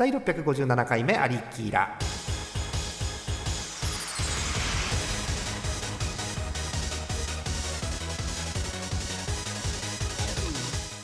[0.00, 1.98] 第657回目アリキーラ。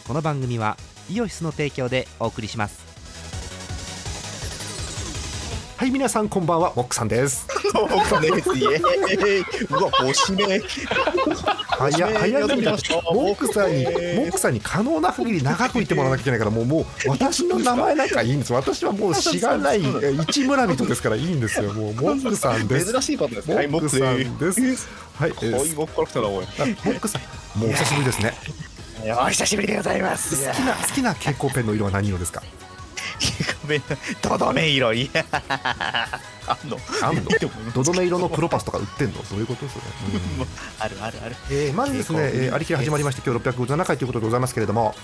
[0.08, 0.78] この番組は
[1.10, 2.85] イオシスの提供でお送りします。
[5.76, 7.46] はい皆さんこんばんはモックさんです。
[7.74, 8.34] モックさんです。
[8.56, 9.64] イエーイ。
[9.68, 10.58] うわ星目。
[11.68, 18.54] 早い早いなモックさんにモックさんに可能な限り長く言ってもらわなきゃいけないからもうもう 私の名前なんかいいんです。
[18.54, 19.82] 私はもうしがない
[20.28, 21.70] 一村人ですからいいんですよ。
[21.74, 22.90] もうモックさんです。
[22.92, 24.88] 珍しいことですモックさんです。
[25.18, 25.30] はい
[26.84, 28.34] モックさんもうお久しぶりですね。
[29.22, 30.36] お久しぶりでございます。
[30.46, 32.42] 好きな好きな蛍光ペンの色は何色ですか？
[33.62, 33.82] ごめん
[34.22, 35.24] どどめ色いや。
[36.48, 36.78] あんの。
[37.02, 37.22] あんの？
[37.74, 39.22] どどめ色のプロパスとか売ってんの？
[39.28, 39.84] どういうことそれ、
[40.38, 40.46] うん、
[40.78, 44.94] あるあるある、えー、まずですね、えー、ありきり始まりまして今日657回ということでございますけれども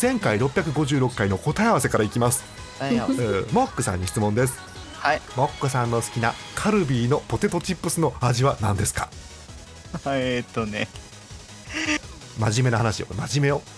[0.00, 2.42] 前回656回の答え合わせからいきます、
[2.80, 4.54] はいえー、モックさんに質問です。
[4.98, 5.22] はい。
[5.36, 9.08] モックさんの好きなカルビーのポテトチップスの味は何ですか？
[10.06, 10.88] えっとね。
[12.38, 13.06] 真面目な話よ。
[13.16, 13.62] 真面目よ。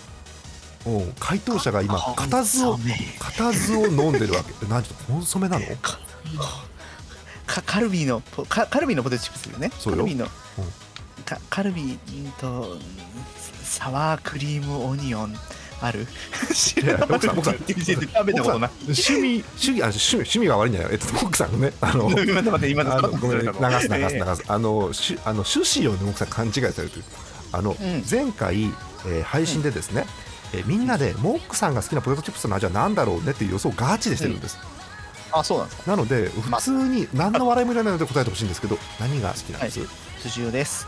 [1.19, 2.77] 回答者が今固唾を
[3.19, 4.65] 固唾を飲んでるわけ。
[4.67, 5.65] 何ちょっとコンソメなの？
[7.45, 9.71] かカルビーのカカルビーのポテトチップスよね。
[9.77, 9.99] そうよ。
[9.99, 10.25] カルビーの、
[11.25, 12.77] かカルビーと
[13.63, 15.35] サワークリームオニオン
[15.81, 16.07] ある？
[16.53, 17.07] 知らない。
[17.09, 17.57] 奥さん奥さん。
[17.57, 18.71] 食べたことない。
[18.83, 24.43] 趣味趣味あ趣味趣味が悪いんじゃないえっと奥さんねあの 待って待って今あのごめん流す流す流す。
[24.47, 27.03] あのしあの趣旨をね奥さん勘違いされてる。
[27.53, 28.03] あの、うん。
[28.09, 28.63] 前回、
[29.05, 30.05] えー配信でですね、
[30.53, 34.57] えーみんなでモックさんが好きなポテトチップスの味は何だろうねっていう予想をガチでしてるんです、
[35.31, 35.91] あそうなんですか。
[35.91, 39.79] なので普通に何の笑いもいらないので答えてほしいんですけど何が好きなんです、
[40.23, 40.87] 寿司です。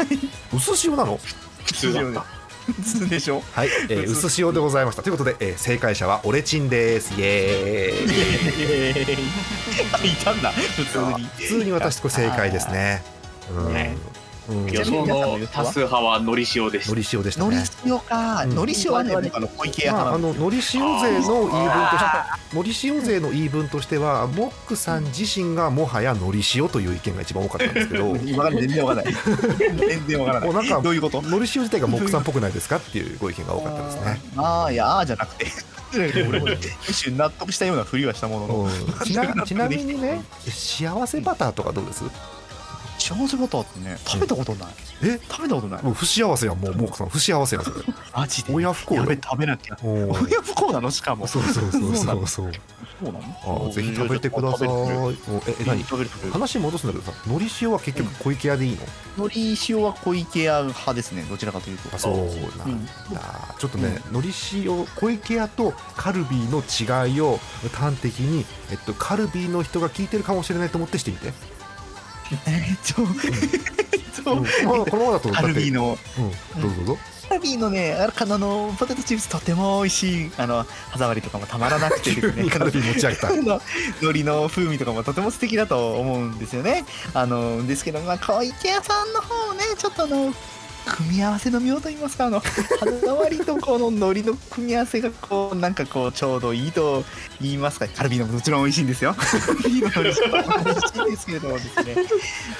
[0.54, 1.18] 薄塩なの？
[1.64, 2.24] 普通だった。
[2.64, 3.42] 普通でしょ？
[3.52, 5.02] はい、えー、薄塩でございました。
[5.02, 7.12] ということで、えー正解者はオレチンです。
[7.14, 10.08] イエーイ。
[10.12, 11.28] いたんだ普通に。
[11.38, 13.02] 普通に私これ正解ですね。
[13.50, 13.74] うん。
[13.74, 13.96] ね。
[14.06, 14.11] うん
[14.48, 18.54] 予想の多数派はのり塩でしたのり塩でしたのりね塩か、うん。
[18.56, 28.12] のり塩はね、僕あの小池屋まあ、ののり塩勢の言い分としてのり塩勢の言い分としてはモックさん自身がもはやのり塩という意見が一番多かったんですけど。
[28.18, 29.14] 全然わからない。
[29.76, 31.22] 全然わからなうなんか どういうこと？
[31.22, 34.20] のり塩自体がモックさんっぽくないですかっていうご意見が多かったですね。
[34.36, 35.46] ああ、いや、じゃなくて。
[35.94, 36.48] 俺も
[36.88, 38.70] 一瞬納得したようなふりはしたものの？
[39.44, 42.02] ちなみにね幸せバターとかどうです？
[43.02, 44.68] 幸せバターってね、食べたことない。
[45.02, 45.18] え？
[45.28, 45.82] 食べたことない。
[45.82, 47.08] もう不幸せやんもうモックさん。
[47.08, 47.76] 不幸せやんそれ。
[48.14, 48.54] マジで？
[48.54, 49.78] 親不幸よやべ、食べなきゃ。
[49.82, 50.06] 親
[50.40, 50.90] 不幸なの？
[50.90, 51.26] しかも。
[51.26, 51.96] そうそうそうそう。
[51.96, 53.18] そうそうなの？
[53.18, 54.68] あーぜひ食べてください。
[54.68, 55.16] おえ
[55.60, 55.82] え何？
[56.30, 58.76] 話戻すんだけどさのり塩は結局小池屋でいい
[59.16, 61.88] の、のり塩は小池屋派ですね、どちらかというと。
[61.94, 62.16] あそう
[62.58, 62.90] なんだ、
[63.58, 66.62] ちょっとね、のり塩小池屋とカルビーの
[67.06, 67.38] 違いを
[67.72, 71.32] 端的に、えっと、カルビーの人が聞いてるかもしれないと思ってしてみて、
[72.46, 73.02] えっと、
[73.92, 74.44] えっとうん、
[74.86, 75.98] このままだとだってカルビーの
[76.56, 82.34] うん、どうぞどうぞ、カルビーのね、あのあのポテトチップスとても美味しい、あの歯触りとかもたまらなくてですね。
[82.34, 83.28] 急に、カルビー持ち上げた。
[83.28, 83.60] あの
[84.00, 86.84] 海苔の風味とかもとても素敵だと思うんですよね。
[87.14, 90.34] あのですけど、まあ、小池屋さんの方をね、ちょっとあの、
[90.84, 97.04] 組み合わせの妙と言いますか、あの、 歯触りとこの海苔の組み合わせがこう、なんかこう、ちょうどいいと
[97.40, 99.14] 言いますか、カルビーのももちろん美味しいんですよ。
[99.18, 101.96] カルビーの海苔も美味しいんですけれどもですね、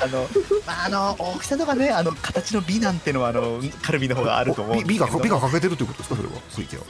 [0.00, 0.28] あの、
[0.66, 5.18] まあ、あの、大きさとかね、あの、形の美なんてのは、あの、カルビーの方があると思うん美美ですけど。
[5.18, 6.34] が美が欠けてるということですかそれは。
[6.50, 6.82] 小池屋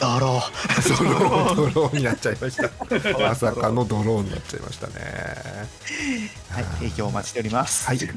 [0.00, 0.20] こううー。
[0.20, 2.70] ドロードローになっちゃいました
[3.20, 4.94] まさかのドローになっちゃいましたね
[6.50, 7.86] はい、提供お待ちしております。
[7.86, 8.08] はい全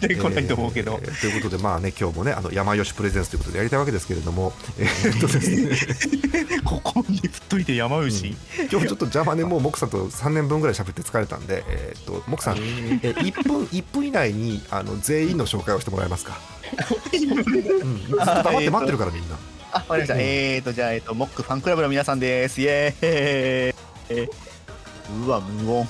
[0.00, 0.98] 然来ないと思うけど。
[1.02, 8.28] えーということでまあね今日もねあの山吉プレゼンスということでやりたいわけですけれどもえーっとですね ここに振っといて山牛。
[8.28, 8.36] 今
[8.66, 16.38] 日ちょっと邪魔でもうモクさんと3年分ぐらい喋って疲れたんで、えーっとモクさん、えー、1分1分以内にあの全員の紹介をしてもらえますか？
[17.12, 19.36] うん、ずっと黙って待ってるからみんな。
[19.72, 20.14] あ、わかりました。
[20.18, 22.60] えーと、じゃあ、えっと、モックファンクラブの皆さんです。
[22.60, 24.28] イエーイ。
[25.24, 25.88] うわ、無音。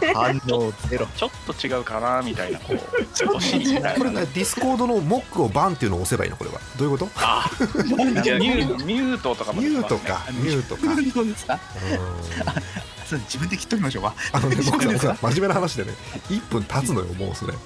[0.14, 1.06] 反応ゼロ。
[1.16, 2.78] ちょっと違うかなみたいなこう
[3.14, 6.60] ちょっとしみたいなこれねディスコードのモックをバンっていうのを押せばいいのこれは。
[6.76, 7.10] どういうこと？
[7.16, 10.94] あ ミューミュートとかもねュートかミュートか。
[11.24, 11.58] ですか
[13.26, 14.14] 自分で切っときましょうか。
[14.32, 15.92] あのねモクさ真面目な話でね
[16.28, 17.54] 1分経つのよもうそれ。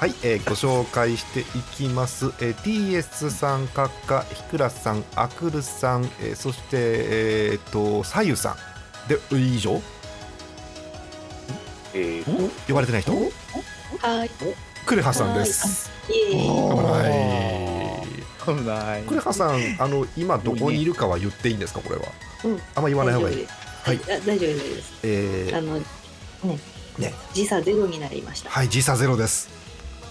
[0.00, 1.44] はい、えーご紹介してい
[1.76, 2.32] きます。
[2.40, 8.56] えー、TS さん、カッカ、ひくらさん、アクルさん、えーそして、えー、と、さゆさん。
[9.08, 9.80] で、以上
[11.94, 12.50] えー。
[12.68, 13.12] 呼ばれてない人？
[13.12, 14.30] はい。
[14.86, 15.90] クレハさんです。
[18.46, 19.06] はい。
[19.06, 21.80] クレハさんあの今どこにいるかは言っていいんですか？
[21.80, 22.06] これは。
[22.44, 22.60] うん。
[22.74, 23.46] あんま言わない方がいい。
[23.84, 24.26] はいあ大丈夫です。
[24.26, 24.92] 大丈夫です。
[25.04, 25.58] えー。
[25.58, 25.84] あのね
[26.98, 27.14] ね。
[27.32, 28.50] 時差ゼロになりました。
[28.50, 29.48] はい時差ゼロです。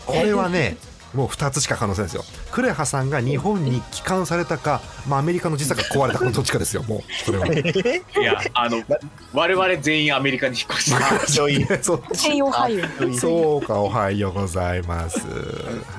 [0.05, 0.77] これはね
[1.13, 2.23] もう2つしか可能性ないですよ。
[2.51, 6.83] クレハさんが日本に帰還されたか、まあ、アメリカの時差が壊れたかのどっちかですよ。
[6.83, 7.47] もうそれは。
[7.53, 7.53] い
[8.21, 8.81] やあの
[9.33, 15.19] 我々全員アメリカに引っ越してちょいそっち専用俳優そうかおはようございます。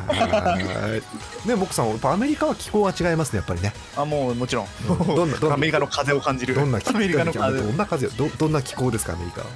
[0.08, 1.00] は
[1.44, 1.48] い。
[1.48, 3.72] ねモクさんやっぱアメリカは気候が違いますねやっぱりね。
[3.96, 4.66] あもうもちろん。
[4.88, 6.54] どんなどんなアメリカの風を感じる。
[6.54, 7.58] どんな気アメリカの風。
[7.58, 9.46] どんな風どどんな気候ですかアメリカは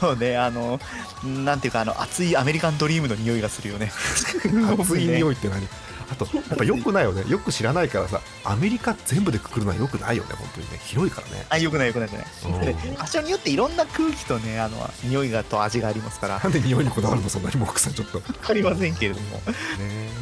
[0.00, 0.78] そうねあの
[1.24, 3.90] なんていうかあの熱いアメリカンドリームの匂いがするよね。
[4.78, 5.66] 熱い匂いいって何？
[6.08, 7.24] あとやっぱよくないよね。
[7.28, 10.78] よく知らないからさアメリカ全部でくくるのはよくないよね本当にね。
[10.84, 11.46] 広いからね。
[11.48, 12.60] あよくないよくないよくうん。
[12.60, 16.38] ないで場所によっていろんな空気とねあの匂いがと味がありますから。
[16.38, 17.28] なんで匂いにこだわるの？
[17.28, 18.18] そんなにモクさんちょっと。
[18.18, 19.42] ねわかりませんけれども。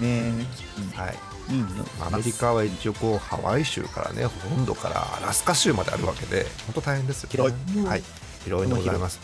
[0.00, 0.46] ね
[0.94, 1.18] はい。
[1.50, 1.56] うん。
[1.56, 1.66] うん
[2.00, 7.84] アメリカは一応こうハワイ州からね本土からアラスカ州まであるわけで本当大変ですよ、広い。
[7.86, 8.02] はい
[8.44, 9.18] 広いでございます。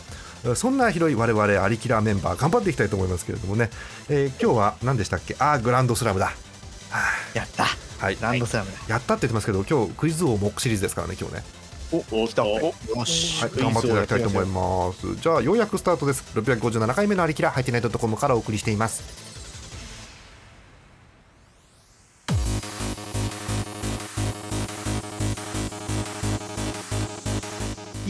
[0.55, 3.69] そんな広い我々アリキラーメンバー頑張っていきたいと思いますけれどもね、
[4.09, 5.35] えー今日は何でしたっけ？
[5.37, 6.25] あーグランドスラムだ。
[6.27, 6.33] は
[7.33, 7.65] やった。
[7.65, 7.67] あ
[7.99, 8.17] はい。
[8.19, 8.77] ランドスラムだ。
[8.87, 11.43] やったって言ってますけど今日クイズ王モックシリーズですからね今日ね。
[11.93, 12.73] おっとよ
[13.05, 13.41] し。
[13.41, 15.15] はい、頑張っていただきたいと思います。
[15.21, 16.23] じゃあ、ようやくスタートです。
[16.35, 19.30] 657回目のありきら、ハイテナイトコムからお送りしています。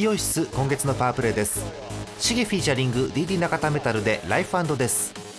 [0.02, 1.64] イオシス今月のパワープレイです。
[2.18, 5.31] シゲフィーチャリング DD 中田メタルでライフです。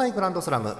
[0.00, 0.74] 内グランドスラム。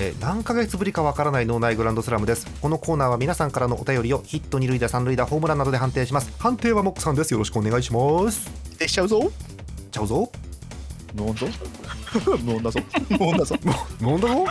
[0.00, 2.46] えー何ヶ月ぶりかわからない脳内グランドスラムです。
[2.60, 6.32] このコーナーは皆さんからのお便りをヒット二塁打三塁打ホームランなどで判定します。
[6.38, 7.32] 判定はモックさんです。
[7.32, 8.50] よろしくお願いします。
[8.78, 9.30] でしちゃうぞ。
[9.90, 10.30] ちゃうぞ。
[11.16, 11.46] 飲んぞ
[12.44, 12.80] 飲んだぞ。
[13.08, 13.56] 飲んだぞ。
[14.00, 14.44] 飲んだぞ。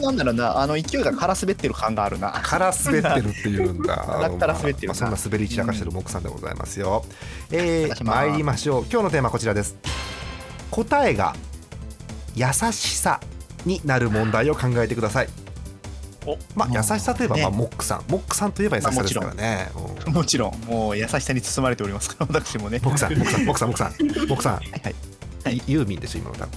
[0.00, 2.30] なんだろうなあの勢いがから滑ってる感があるな。
[2.32, 3.94] から滑ってるっていうんだ。
[3.94, 4.92] だったら滑ってるな。
[4.92, 7.04] まあそんな滑り散らかしてるモックさんでございますよ、
[7.50, 8.16] えー、願いします。
[8.16, 8.86] 参りましょう。
[8.90, 9.76] 今日のテーマはこちらです
[10.72, 11.36] 答えが
[12.34, 13.20] 優しさ
[13.64, 15.28] になる問題を考えてください。
[16.24, 17.42] おまあ優しさといえば、ね。
[17.42, 18.04] まあ、モックさん。
[18.08, 19.70] モックさんといえば優しさですからね、
[20.06, 20.12] うん。
[20.14, 20.60] もちろん。
[20.66, 22.80] もう優しさに包まれておりますから私もね。
[22.82, 24.28] モックさんモックさんモックさんモックさん。
[24.28, 24.64] モックさんはい。
[25.44, 26.52] はいいユーミンでしょ今の多分。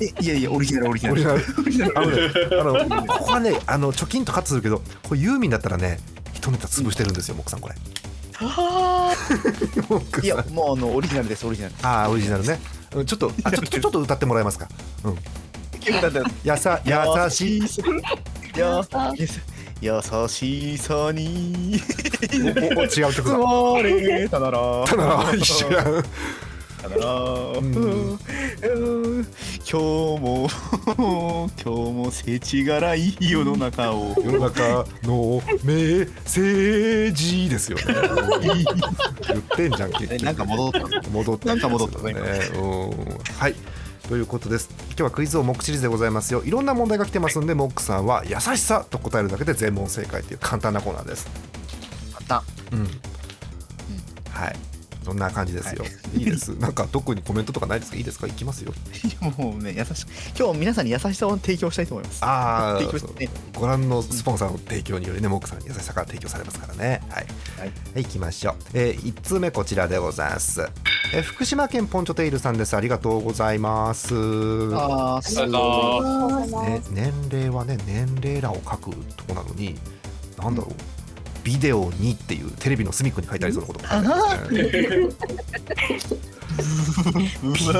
[0.00, 1.20] えいやいやオリジナルオリジナル。
[1.98, 2.04] あ
[2.64, 5.98] のここはねあの貯金とカットするけどこれユーミンだったらね
[6.32, 7.74] 一ネタ潰してるんですよモックさんこれ
[8.40, 9.14] あ
[9.88, 12.58] モックーいやもうあのオリジナルですオリジナルああオリジナルね。
[12.94, 14.68] うんちょっとあちょっと ちょっと歌ってもらえますか？
[15.04, 15.18] うん。
[16.44, 17.62] や さ優しい。
[18.58, 18.82] や
[19.80, 21.80] 優しさに。
[22.76, 23.36] おお違う曲だ。
[23.36, 24.60] 包まれたなら。
[25.36, 26.04] 一緒やん。
[26.80, 27.14] たなら。
[27.14, 28.18] うん。
[28.62, 29.01] うん
[29.68, 29.80] 今
[30.16, 30.48] 日も
[30.96, 34.14] 今日も世知辛い世の中を。
[34.22, 37.84] 世の中のメッセージですよね。
[39.28, 40.14] 言ってんじゃん結局。
[40.14, 41.48] えなんか戻った戻った。
[41.48, 42.20] なんか戻ったねね
[42.54, 42.90] うん。
[43.38, 43.54] はい。
[44.08, 44.68] ということです。
[44.88, 46.42] 今日はクイズ王モックシリーズでございますよ。
[46.44, 51.28] いろんな問題が来てますんでモックさんは優しさと答えるだけで全問正解という簡単なコーナーです。
[52.14, 52.88] あったうん。
[54.30, 54.71] はい
[55.04, 56.48] そんな感じですよ、い、いです。
[56.60, 57.96] なんか特にコメントとかないですか？
[57.96, 58.26] いいですか？
[58.26, 58.72] いきますよ。
[59.38, 60.06] もうね優し
[60.38, 62.24] 今日皆さんに優しさを提供したいと思います。
[62.24, 62.80] ああ
[63.18, 63.28] ね。
[63.58, 67.02] ご覧のスポンサーの提供によりねモックさんに優しさが提供されますからね。
[67.08, 67.26] はい。
[67.58, 67.72] はい。
[67.94, 68.54] はい、行きましょう。
[68.74, 70.60] えー、1通目こちらでございます。
[71.14, 72.74] えー福島県ポンチョテイルさんです。
[72.76, 74.14] ありがとうございます。
[74.14, 79.78] あーすあごいのね、年齢はね、年齢欄を書くとこなのに、
[80.38, 80.74] なんだろう。
[81.44, 85.16] ビデオにっていうテレビの隅っこに書いてありそうなことが書いてあるんで
[85.98, 86.22] すね。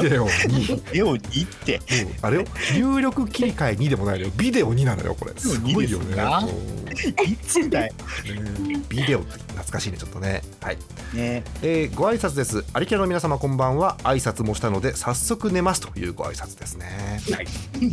[0.02, 4.32] ビデオに、絵をにってうんあれよ、入力切り替え2でもないのよ。
[4.36, 5.32] ビデオ2なのよ、これ。
[5.36, 6.06] すごいよね。
[6.10, 10.42] ビデオ2うんいつだよねビデオって懐かしいね、ちょっとね。
[10.60, 10.78] はい。
[11.14, 12.64] ねえーご挨拶です。
[12.72, 13.96] アリキャラの皆様こんばんは。
[14.02, 17.20] 挨拶もしたので早速寝ますというご挨拶ですね。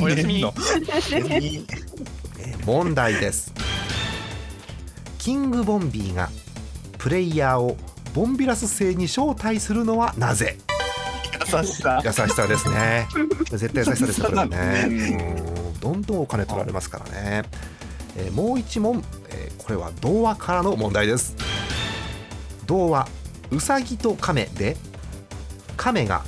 [0.01, 0.45] おやすみ
[2.65, 3.53] 問題です。
[5.19, 6.29] キングボンビーが
[6.97, 7.77] プレイヤーを
[8.15, 10.57] ボンビラス星に招待するのはなぜ？
[11.51, 13.07] 優しさ優しさですね。
[13.51, 14.85] 絶対優しさですよね。
[14.87, 17.43] うんどんどんお金取られますからね。
[18.17, 21.35] えーもう一問、えーこれは童話からの問題です。
[22.65, 23.07] 童話
[23.51, 24.77] ウサギとカメで
[25.77, 26.23] カメが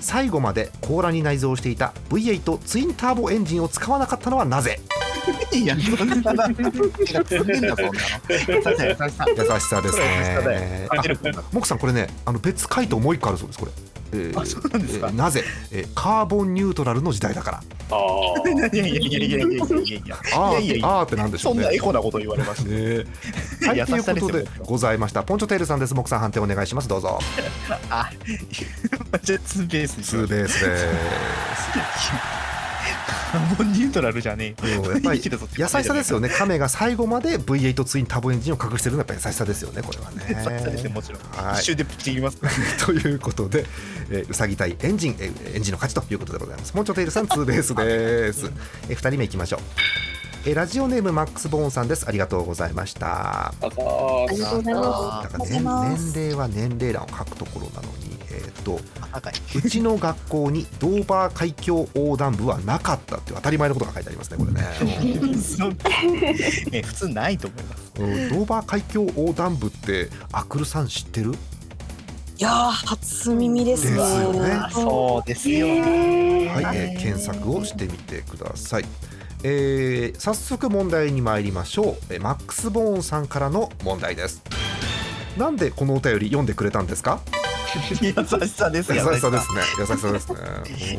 [0.00, 4.80] 最後まで甲羅に内蔵していた V8 ツインターボエンジンを使わなかったのはなぜ？
[5.52, 6.70] いやそんなな手が
[7.24, 7.92] 積んでんだそんな。
[7.92, 10.88] の優しさ優しさですね。
[10.90, 13.58] もんだあモクさんこれねあの別回答もう一個あるそうです。
[13.58, 13.72] これ、
[14.12, 15.08] えーあそうなんですか？
[15.08, 15.42] えーなぜ、
[15.72, 17.62] えーカーボンニュートラルの時代だから。
[17.88, 17.94] あ
[18.48, 22.68] いやいやいやいやいやいやいやいやいやいやいやあーってなんでしょそうんねなエコなこと言われました。
[22.70, 23.04] ね
[23.66, 25.22] はい、ということでございました。
[25.22, 25.94] ポンチョテールさんです。
[25.94, 26.88] モクさん判定お願いします。
[26.88, 27.18] どうぞ。
[27.90, 28.10] あ
[29.22, 30.88] じゃあツーベースツーベースで
[31.76, 32.45] カ
[33.38, 34.78] ーボンニュートラルじゃねえす。
[34.78, 35.22] うんやっぱり
[35.56, 36.28] 優しさですよね。
[36.28, 39.82] カメが最後まで V8 ツインターボエンジンを隠してるのはやっぱり優しさですよね。
[39.82, 40.24] これはね。
[40.28, 42.38] 優しさですねもちろんはい一周でプチ切ります
[42.84, 43.66] ということで、
[44.10, 46.72] えー、うさぎ対エンジン、えーエンジンの勝ちということでございます。
[46.74, 48.50] モンチョテールさんツーベースです。
[48.88, 49.60] えー、二人目いきましょう。
[50.46, 52.06] えーラジオネームマックスボーンさんです。
[52.06, 53.48] ありがとうございました。
[53.48, 58.05] ありがとうございまだから年年齢は年齢欄を書くところなのに、
[58.36, 58.80] えーっと。
[59.12, 64.62] 赤いうちの学校にドーバー海峡横断部はなかったっていう当たり前のことが書いてありますね、これね。
[66.70, 71.32] ね 普通ないと思いますうんドーバー海峡横断部って、アクルさん知ってる？
[72.38, 73.96] いやー初耳ですね。
[73.96, 78.84] ですよねそうですよはい、ねえー検索をしてみてください。
[79.42, 84.42] えー早速問題に参りましょう、えーマックス・ボーンさんからの問題です。
[85.38, 87.20] なんでこのお便り読んでくれたんですか？
[88.00, 88.12] 優
[88.46, 89.60] しさです優よしさですね。
[89.78, 90.38] 優しさですね。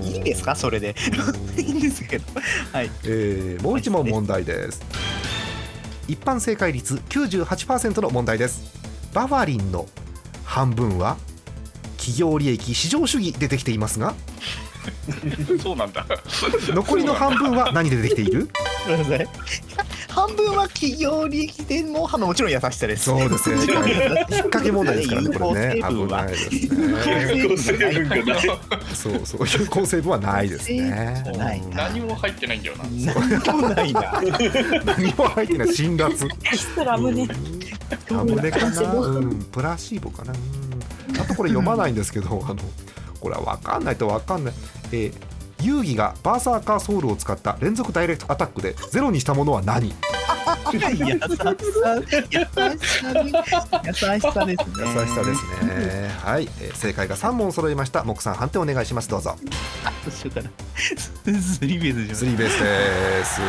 [0.04, 0.96] いいんですかそれで。
[1.58, 2.26] いいんですけど。
[2.74, 2.92] はい。
[3.04, 4.82] えーもう一問問題です。
[6.08, 8.62] 一般正解率98%の問題です。
[9.14, 9.88] バファリンの
[10.46, 11.18] 半分は
[11.98, 14.14] 企業利益市場主義でできていますが
[15.62, 16.06] そうなんだ。
[16.70, 18.50] 残りの半分は何でできている？
[18.86, 19.28] ごめんなさい
[20.18, 23.04] 半分は企業利益でももちろん優しさです。
[23.04, 23.56] そうですね。
[23.56, 23.68] 引っ
[24.50, 25.82] 掛け問題ですからねこれね。
[25.84, 26.32] 危有効成分はない。
[26.32, 28.26] ですね有効成分がない
[28.96, 29.42] そうそう。
[29.60, 30.90] 有効成分はないですね。
[31.38, 32.76] ないな何も入ってないんだよ。
[32.78, 32.84] な
[33.46, 33.94] 何もない。
[33.94, 34.02] な
[34.86, 35.74] 何も入ってない。
[35.76, 37.28] 辛辣ラムネ。
[38.10, 42.56] ラムネかな、うん、プラシーボかな、うん、あとこれ読まないんですけど、あの
[43.20, 44.54] これは分かんないと分かんない、
[44.92, 49.94] えー遊戯がバーサーカーソウルを使った連続ダイレクトアタックでゼロにしたものは何
[50.72, 51.96] 優しさ優しさ
[53.84, 56.10] 優しさですね優しさですね。
[56.24, 58.04] はい、えー正解が3問揃いました。
[58.04, 59.10] 木さん判定お願いします。
[59.10, 59.36] どうぞ。
[60.06, 60.50] どうしようかな
[61.42, 63.42] スリーベースじゃんスリーベースです。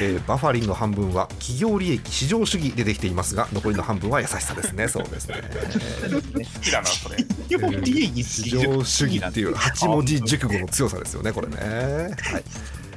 [0.00, 4.86] えーバファリンの半分は企業利益市場主義でできていますが残りの半分は優しさですね。
[4.88, 5.42] そうですね。
[5.42, 7.16] 好きだなそれ。
[7.48, 11.56] 企業利益市場主義っていう8文字熟語の強さですよねこれね。
[11.58, 12.44] はい。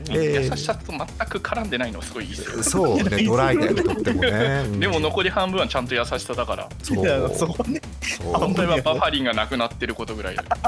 [0.10, 2.64] えー優しさと全く絡んでないのすごいいいですよ。
[2.64, 4.30] そうね ドライだよねとってもね、
[4.66, 4.80] うん。
[4.80, 6.70] でも残り半分はちゃんと優しさだから。
[6.84, 7.36] そう。
[7.38, 7.82] そこね。
[8.02, 8.34] そう。
[8.34, 10.44] 本当はバファリンがなくなってることぐらいだ。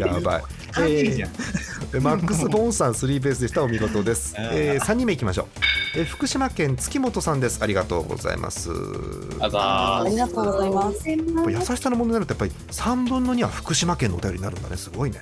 [0.00, 0.42] やばい。
[0.74, 1.30] 完璧じゃん
[1.94, 2.00] えー。
[2.00, 3.62] マックス・ボーンさんスリーベースでした。
[3.64, 5.46] お見事です、えー、3人目いきましょう、
[5.96, 7.58] えー福島県月本さんです。
[7.62, 8.70] ありがとうございます。
[9.40, 11.08] あざーありがとうございます。
[11.08, 14.76] 優しさの問題になるとやっぱり3分の2は福島県のお便りになるんだね。
[14.76, 15.20] すごいね。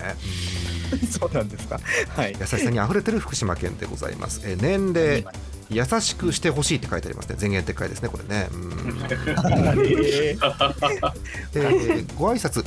[1.11, 1.79] そうなんですか。
[2.17, 2.37] はい。
[2.39, 5.25] 優しさに溢れてる福島県でございます、えー年齢
[5.71, 7.37] 優しくしてほしいって書いてありますね。
[7.41, 8.49] 前言撤回ですねこれね。
[8.53, 8.63] うん。
[9.09, 12.65] えーご挨拶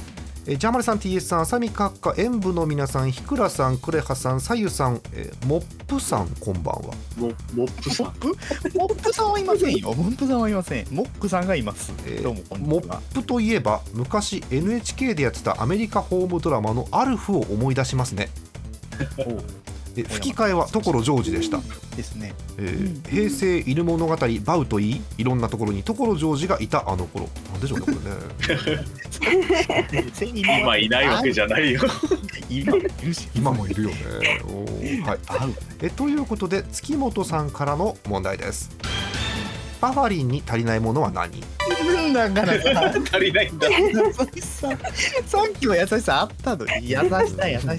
[0.48, 8.06] えージャーマネさん TS さん浅見閣下演舞の皆さんひくらさんクレハさんさゆさん、えーモップさんこんばんはモモップさん。
[8.08, 9.14] モップ？
[9.14, 9.94] さんはいませんよ。
[9.94, 10.88] モップさんはいません。
[10.92, 11.94] モックさんがいます。
[12.06, 13.02] えーどうもこんにモちは。
[13.02, 18.30] ップといえば昔 NHK でやってたアメリカホームドラマの「アルフ」を思い出しますね
[20.04, 21.60] 吹き替えは所ジョージでした、
[21.96, 22.34] ですね。
[22.58, 27.98] えー平成犬物語バウといいいろんなところに所ジョージがいたあの頃なんでしょうねこれ
[30.02, 31.82] ね 今いないわけじゃないよ。
[32.50, 33.30] 今いるし。
[33.36, 33.96] 今もいるよね
[35.06, 35.20] はい。
[35.82, 38.70] えということで月本さんからの問題です
[39.82, 41.42] バファリンに足りないものは何？
[42.14, 43.68] だからさ、足りないんだ。
[43.78, 44.70] 優しさ。
[45.26, 46.90] さっきは優しさあったのに。
[46.90, 47.78] 優しさ、優しさ。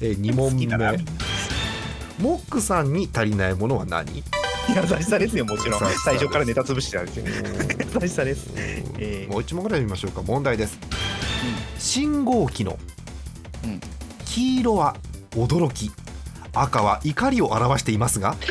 [0.00, 0.66] え2 問目。
[2.18, 4.22] モックさんに足りないものは何？
[4.68, 5.80] 優しさですよ、もちろん。
[6.04, 7.24] 最初からネタ潰してたんですよ。
[8.00, 8.46] 優しさです。
[8.98, 9.32] えー。
[9.32, 10.22] もう一問ぐらい見ましょうか。
[10.22, 10.78] 問題です、
[11.78, 12.78] 信号機の
[13.64, 13.80] うん。
[14.26, 14.96] 黄色は
[15.32, 15.90] 驚き。
[16.52, 18.34] 赤は怒りを表していますが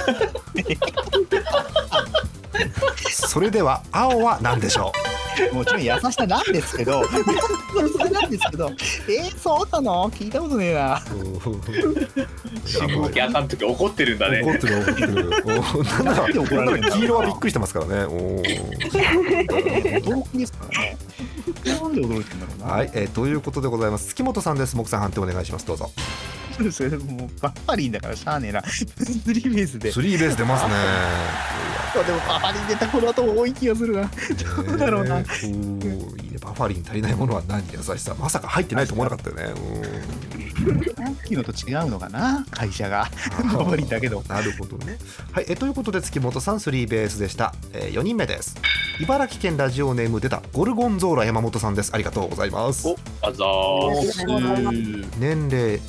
[3.10, 4.92] それでは青は何でしょ
[5.54, 10.10] もちろん優しさなんですけど、優しさなんですけど、えー、そうなの？
[10.12, 10.96] 聞いたことねえな。
[10.98, 11.00] う
[12.68, 14.42] 信号機あかん時怒ってるんだね。
[14.42, 15.30] 怒ってる怒ってる。
[15.46, 16.92] おーなんならられるんだ。
[16.92, 17.94] 黄色はびっくりしてますからね。
[18.06, 20.04] おー。
[20.04, 20.98] 驚きですからね。
[21.66, 22.74] なんで驚いてんだろうな。
[22.74, 24.08] はい、えーということでございます。
[24.08, 24.76] 月本さんです。
[24.76, 25.66] 木さん判定お願いします。
[25.66, 25.92] どうぞ
[26.72, 28.62] それもうバッファリンだからしゃあねえな。
[28.64, 28.86] ス
[29.34, 29.92] リーベースで。
[29.92, 30.74] スリーベース出ますね
[32.06, 34.12] でもバッファリン出た頃だと多い気がするな。
[34.68, 35.20] どうだろうな。
[35.20, 39.54] ねえおーいいねバファリン足りないものは何優しさまさか入ってないと思わなかったよね
[40.96, 42.46] さっきのと違うのかな？
[42.52, 43.10] 会社が。
[43.42, 44.24] うんバッファリンだけど。
[44.28, 44.98] なるほどね
[45.32, 48.56] はいえーということで月本さんスリーベースでした、え4人目です
[49.02, 55.08] 茨城県ラジオネーム出たゴルゴンゾーラ山本さんですありがとうございますお、あざー。
[55.20, 55.80] 年齢え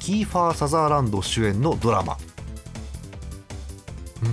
[0.00, 2.16] キーファー・サザーランド主演のドラマ。
[4.22, 4.28] う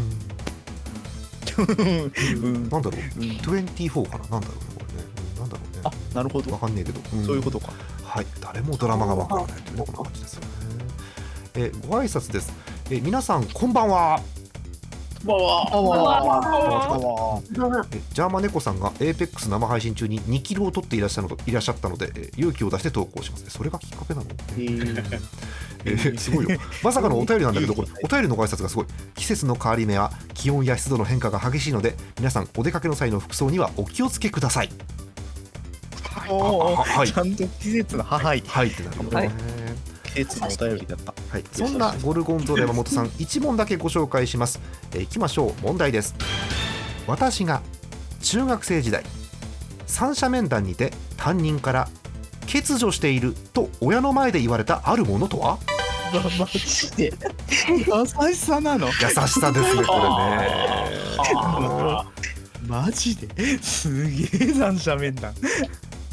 [2.46, 2.70] ん。
[2.70, 3.02] なんだろう。
[3.20, 4.28] 24かな。
[4.28, 5.04] なんだろうねこれね。
[5.36, 5.40] うん。
[5.40, 5.82] なんだろうね。
[5.84, 6.52] あ、なるほど。
[6.52, 6.60] わ。
[6.60, 7.26] かんねえけど、ん。
[7.26, 7.72] そういうことか。
[8.04, 8.26] はい。
[8.42, 10.48] 誰もドラマがわからないというねこんな感じですよね。
[11.56, 12.52] えーご挨拶です。
[12.90, 14.20] えー皆さんこんばんは
[15.26, 23.50] ジャーマネコさんが APEX 生配信中に2キロを取っていらっしゃるのといらっしゃったので、えー勇気を出して投稿します。
[23.50, 26.60] それがきっかけなの、えーすごいよ。
[26.84, 28.86] まさかのお便りなんだけどこれお便りのご挨拶がすごい。
[29.16, 34.70] 季節の変わり目は気温や湿度の変化が激しいので皆さんお出かけの際の服装にはお気をつけください。
[36.28, 37.08] はい。
[37.08, 38.44] ちゃんと季節のはい。
[38.46, 38.68] はい。
[38.68, 39.32] ってなるほどね、
[40.16, 41.14] 季節のお便りだった。
[41.30, 44.62] はい、そんなゴルゴンゾーラ山本さん一問だけご紹介します、
[44.94, 45.62] えーいきましょう。
[45.62, 46.16] 問題です。
[47.06, 47.62] 私が
[48.22, 49.04] 中学生時代
[49.86, 51.90] 三者面談にて担任から
[52.48, 55.60] 欠如していると親の前で言われたあるものとは？
[56.40, 57.14] マジで。
[57.60, 58.88] 優しさなの？
[58.88, 58.94] 優
[59.28, 60.50] しさですねこれね。
[61.38, 62.06] あ
[62.68, 63.58] マジで？
[63.62, 65.34] すげえ三者面談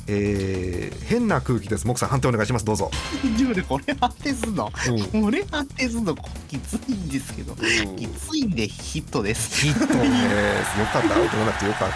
[0.09, 1.87] えー変な空気です。
[1.87, 2.65] 木さん判定お願いします。
[2.65, 2.91] どうぞ、
[3.23, 4.73] 自分でこれ判定すんの？
[5.13, 5.23] うん。
[5.23, 6.15] これ判定すんの？
[6.49, 9.67] きついんですけどきついんでヒットです。
[9.67, 9.97] ヒットです。
[9.99, 11.17] よかった。
[11.17, 11.91] アウトなくてよかっ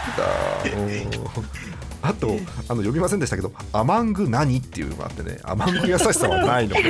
[0.65, 0.77] た。
[0.77, 2.37] うんあとあの
[2.77, 6.83] 読みませんでしたけど「アマング何?」っていうのがあってねアマング優しさはないの、意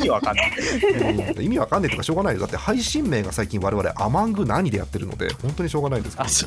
[0.00, 0.50] 味わかんない。
[1.36, 2.40] うん意味わかんないとかしょうがないよ。
[2.40, 6.16] だって配信名が最近我々アマング何でやってるので本当にしょうがないんです。
[6.16, 6.46] けどあそ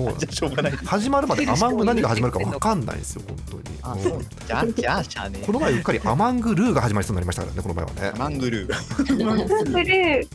[0.00, 0.72] うなんじゃあしょうがない。
[0.72, 3.62] です始まるまでアマング何が始まるか わかんないんですよ本当に。
[3.82, 4.02] あうん。
[4.02, 4.20] そう。
[4.46, 8.18] じゃあじゃあしゃあねこの前うっかりアマングルーが始まりそうになりましたからねこの前はね。
[8.18, 9.72] マングルー。
[9.72, 10.28] ブルー。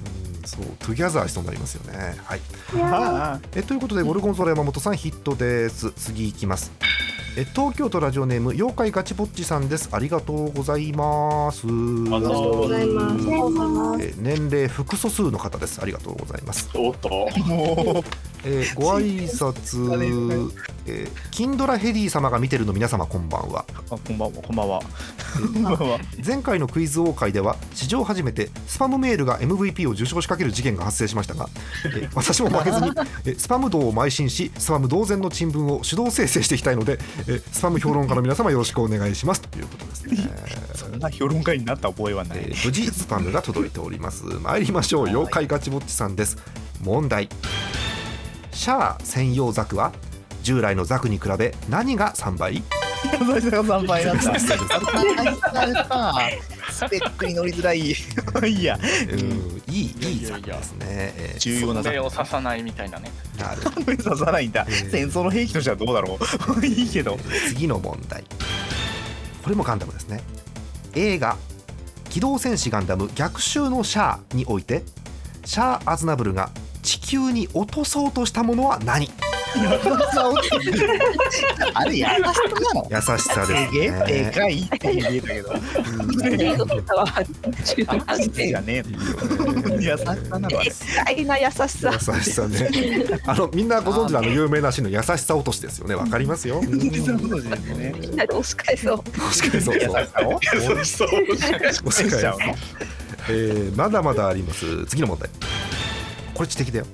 [0.57, 2.15] うんそう together しそうになりますよね。
[2.23, 2.41] はい。
[2.81, 5.91] あえということでゴルゴンゾーラ山本さんヒットです。
[5.91, 6.71] 次いきます。
[7.37, 9.89] え東京都ラジオネーム妖怪ガチぼっちさんです。
[9.91, 11.67] ありがとうございます。
[11.67, 13.13] ありがとうございます。
[13.13, 14.03] ありがとうございます。
[14.05, 15.79] え年齢複素数の方です。
[15.81, 16.69] ありがとうございます。
[16.73, 17.29] おっと。
[18.47, 20.51] もえーご挨拶、
[20.87, 23.65] えーキンドラヘディ様が見てるの皆様こんばんは。
[23.91, 24.81] うあこんばんはこんばんは。
[26.25, 31.49] 前回のクイズ王会では史上初めてスパムメールが MVP を受賞しかける事件が発生しましたが、
[31.85, 32.91] えー 私も負けずに、
[33.25, 39.41] えースパム道を邁進しスパム同然の珍聞を手動生成していきたいので、えースパム評論家の皆様よろしくお願いします。
[39.41, 40.29] ということですね、
[40.73, 42.39] そんな評論家になった覚えはない。
[42.39, 44.23] えー無事スパムが届いております。
[44.23, 45.05] 参りましょう。
[45.05, 46.37] 妖怪ガチぼっちさんです。
[46.83, 47.29] 問題
[48.51, 49.91] シャア専用ザクは
[50.43, 52.55] 従来のザクに比べ何が3倍？
[52.55, 54.39] 優しさが3倍なんだ
[56.71, 57.79] スペックに乗りづらい。
[57.79, 58.77] いや。
[59.11, 63.11] うんいいいいザいやいやいやクですね、えー重要な目を刺さないみたいなね。
[63.37, 64.65] なる目刺さないんだ。
[64.67, 66.17] えー戦争の兵器としてはどうだろ
[66.57, 66.65] う。
[66.65, 67.17] いいけど。
[67.49, 68.23] 次の問題。
[69.43, 70.21] これもガンダムですね。
[70.95, 71.37] 映画
[72.09, 74.83] 「機動戦士ガンダム逆襲のシャア」において
[75.45, 76.49] シャア・アズナブルが
[76.87, 79.11] 地球に落とそうとしたものは何？
[81.73, 82.21] あれ優しさな
[82.73, 85.59] の優しさですすげえでねかいって言えたけど優
[89.97, 92.69] しさなのはでかいな優しさ優しさね。
[93.25, 95.95] あのみんなご存知のあの有名なシーンの優しさ落としですよね。
[95.95, 96.61] わかりますよ。
[96.61, 96.73] みん
[98.15, 98.99] なで押し返そう。
[98.99, 99.11] 確
[99.51, 99.75] かにそう。
[99.75, 100.39] 優しさを
[100.77, 101.09] 優しそう。
[101.85, 102.23] お世界
[103.29, 104.85] えーまだまだあります。
[104.85, 105.29] 次の問題
[106.37, 106.85] これ知的だよ。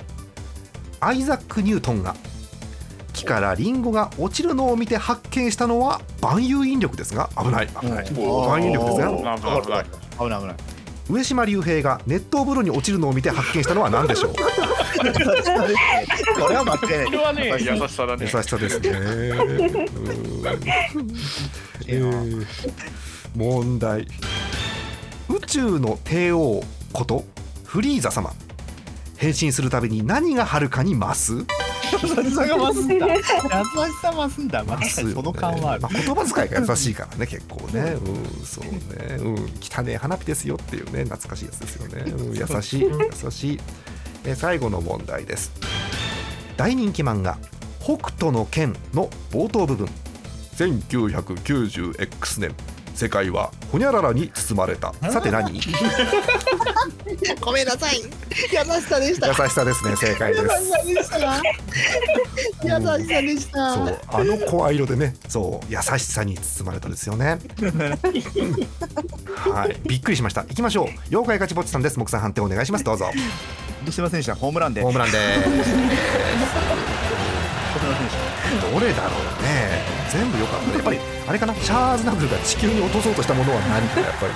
[1.01, 2.15] アイザック・ニュートンが
[3.11, 7.67] 木からリンゴが落ちるのを見て発見したのは万有引力ですが危ない。
[7.67, 8.11] 危ない。
[8.13, 9.39] 万有引力ですが危ない。
[9.41, 9.85] 危ない。
[10.17, 10.39] 危ない。
[10.39, 10.55] 危ない
[11.09, 14.33] 上島竜兵が熱湯風呂に落ちるのを見て発見したのは何でしょう？
[14.33, 14.39] こ
[16.47, 18.23] れは間違いないこれはね優しさだね。
[18.33, 18.89] 優しさですね。
[23.35, 24.07] 問題。
[25.27, 27.25] 宇宙の帝王こと
[27.65, 28.31] フリーザ様
[29.23, 31.33] 変身するたびに何がはるかに増す？
[31.93, 33.07] 優しさが増すんだ。
[33.15, 33.25] 優し
[34.01, 35.71] さ増すんだまあその感は。
[35.71, 37.95] あるまあ、言葉遣いが優しいからね 結構ね。
[38.05, 39.15] うんそうね。
[39.19, 39.35] うん。
[39.61, 43.59] 汚ねえ花火ですよっていうね懐かしいやつですよね、うん、優しい優しい。
[44.25, 45.51] えー最後の問題です。
[46.57, 47.37] 大人気漫画
[47.79, 49.87] 「北斗の拳」の冒頭部分。
[50.57, 52.53] 1990X 年
[52.93, 54.93] 世界はほにゃららに包まれた。
[55.11, 55.55] さて何？
[55.55, 55.69] 優し
[57.41, 58.01] ごめんなさい。
[58.01, 59.33] 優しさでした。
[59.33, 60.45] さですね正解です。
[60.85, 61.41] 優しさでした。
[62.63, 63.73] 優しさでした。
[63.73, 65.15] そうあの声色でね。
[65.27, 67.39] そう優しさに包まれたですよね。
[69.37, 69.75] はい。
[69.87, 70.43] びっくりしました。
[70.43, 70.87] 行きましょう。
[71.09, 71.99] 妖怪ガチぼっちさんです。
[71.99, 72.83] 木さん判定お願いします。
[72.83, 73.11] どうぞ。
[73.89, 74.81] すいませんでしたホームランで。
[74.81, 75.27] ホームランです。
[75.27, 75.87] いません
[78.05, 78.15] でし
[78.61, 79.81] どれだろうね。
[80.11, 80.67] 全部良かった。
[80.67, 81.55] ねやっぱりあれかな？
[81.55, 84.33] シャア・アズナブルが地球に落とそうとしたものは何かやっぱり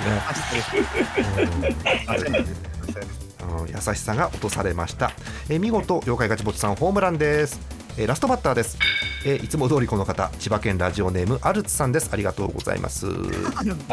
[2.24, 2.34] ね。
[3.42, 3.68] うん。
[3.68, 5.12] 優しさが落とされました、
[5.48, 7.58] えー見事妖怪ガチぼっちさんホームランです、
[7.98, 8.78] えーラストバッターです、
[9.26, 12.10] えーいつも通りこの方千葉県ラジオネームアルツさんです。
[12.12, 13.88] ありがとうございます、えー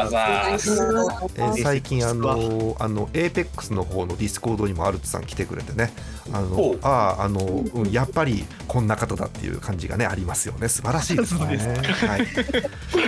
[1.62, 5.92] 最近あのあのエーペックスの方のディスコードにもアルツさん来てくれてね。
[6.32, 10.68] あのあああの、うん、やっぱりこんな方だっていう感じがねありますよね。
[10.68, 11.40] 素晴らしいですね。
[11.40, 11.58] はい。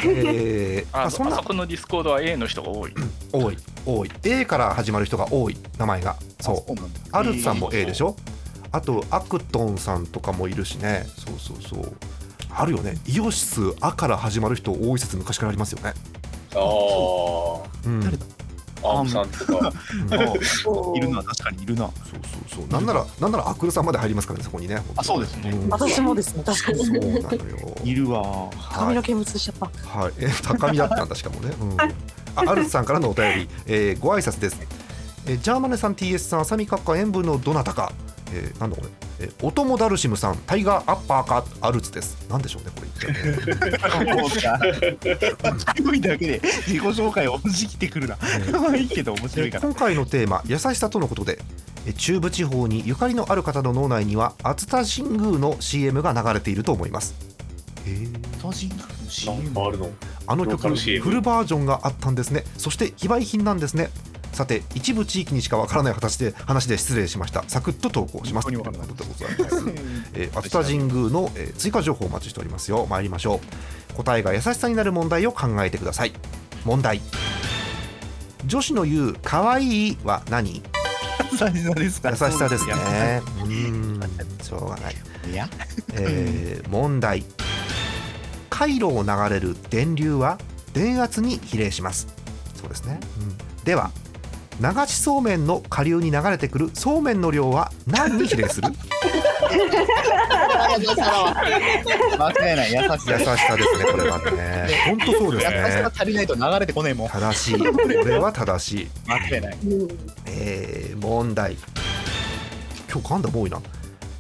[0.05, 2.95] えーまああ、そんなあそこのディスコードは A の人が多い。
[3.33, 3.57] 多い。
[3.87, 4.11] 多い。
[4.25, 6.17] A から始まる人が多い名前が。
[6.41, 6.73] そう。
[7.13, 8.17] アルツさんも A でしょ？
[8.73, 11.07] あとアクトンさんとかもいるしね。
[11.17, 11.97] そうそうそう。
[12.51, 12.97] あるよね。
[13.07, 15.95] イオシス「あ」から始まる人多い説昔からありますよね。
[16.55, 16.59] あ
[17.87, 18.01] うん。
[18.01, 18.25] 誰だ？
[18.81, 19.73] あアームさんとか。
[19.73, 21.23] あいるな。
[21.23, 21.87] 確かにいるな。
[21.87, 21.93] そう
[22.51, 22.69] そうそう。
[22.69, 24.83] なんならなんならアクルさんまで入りますからねそこにね。
[24.97, 25.51] あそうですね。
[25.51, 25.69] ん。
[25.69, 26.85] 私もですね確かに。
[26.85, 27.77] そうなのよ。
[27.85, 28.51] いるわ。
[28.73, 29.99] 髪の毛見つしちゃった。
[29.99, 31.89] はい、え高見だったんだしかもね、うん、あ
[32.37, 34.59] アルツさんからのお便り、えーご挨拶です、
[35.27, 37.93] えージャーマネさん TS さん浅見閣下塩分のどなたか、
[38.33, 38.88] えーなんだこれ、
[39.21, 42.27] えーおともダルシムさんタイガーアッパーカアルツです。
[42.29, 42.88] なんでしょうねこれ。
[42.88, 43.12] 一体
[44.05, 48.17] ねそうか強いだけで自己紹介を押し切ってくるな。
[48.53, 51.38] 可愛いけど面白いから今回のテーマ「優しさ」とのことで
[51.87, 57.14] えー中部地方にゆかりのある方の脳内には熱田神宮の CM が流れていると思います。
[57.87, 59.91] あるの
[60.27, 62.45] あの曲フルバージョンがあったんですね。
[62.59, 63.88] そして非売品なんですね
[64.33, 67.43] さて一部地域にしかわからない形で話で失礼しました。
[67.49, 68.47] サクッと投稿します。
[68.47, 69.64] ということでございます
[70.14, 72.87] えー、熱田神宮の、えー追加情報をお待ちしておりますよ。
[72.88, 73.41] 参りましょ
[73.93, 73.95] う。
[73.95, 76.12] 答えが優しさになる問題を考えてください。
[76.64, 77.01] 問題。
[78.47, 80.55] 女子の言う可愛いは何？
[80.55, 80.62] 優
[81.33, 82.14] 優しさですか？
[82.14, 83.23] しさですね。
[83.43, 84.01] うーん
[84.43, 84.97] しょうがない。
[85.31, 85.49] いや。
[85.95, 87.25] えー問題。
[88.51, 90.38] 回路を流れる電流は
[90.73, 92.09] 電圧に比例します。
[92.55, 93.64] そうですね、うん。
[93.64, 93.91] では
[94.61, 98.68] 流しそうめんの下流に流れてくるそうめんの量は何に比例する？
[102.18, 104.68] 間違いない優しさ優しさですねこれはね。
[104.87, 107.09] 本当そうです優しねさ足りないと流れてこねえもん。
[107.09, 107.59] 正しい。
[107.59, 107.64] こ
[108.05, 109.59] れは正しい、間違いない。
[110.27, 111.57] えー問題。
[112.90, 113.61] 今日ガンダム多いな。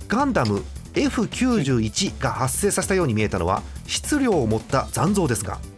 [0.06, 0.62] ガンダム
[0.94, 5.77] F91 が発生させたように見えたのは質量を持った残像ですが、うん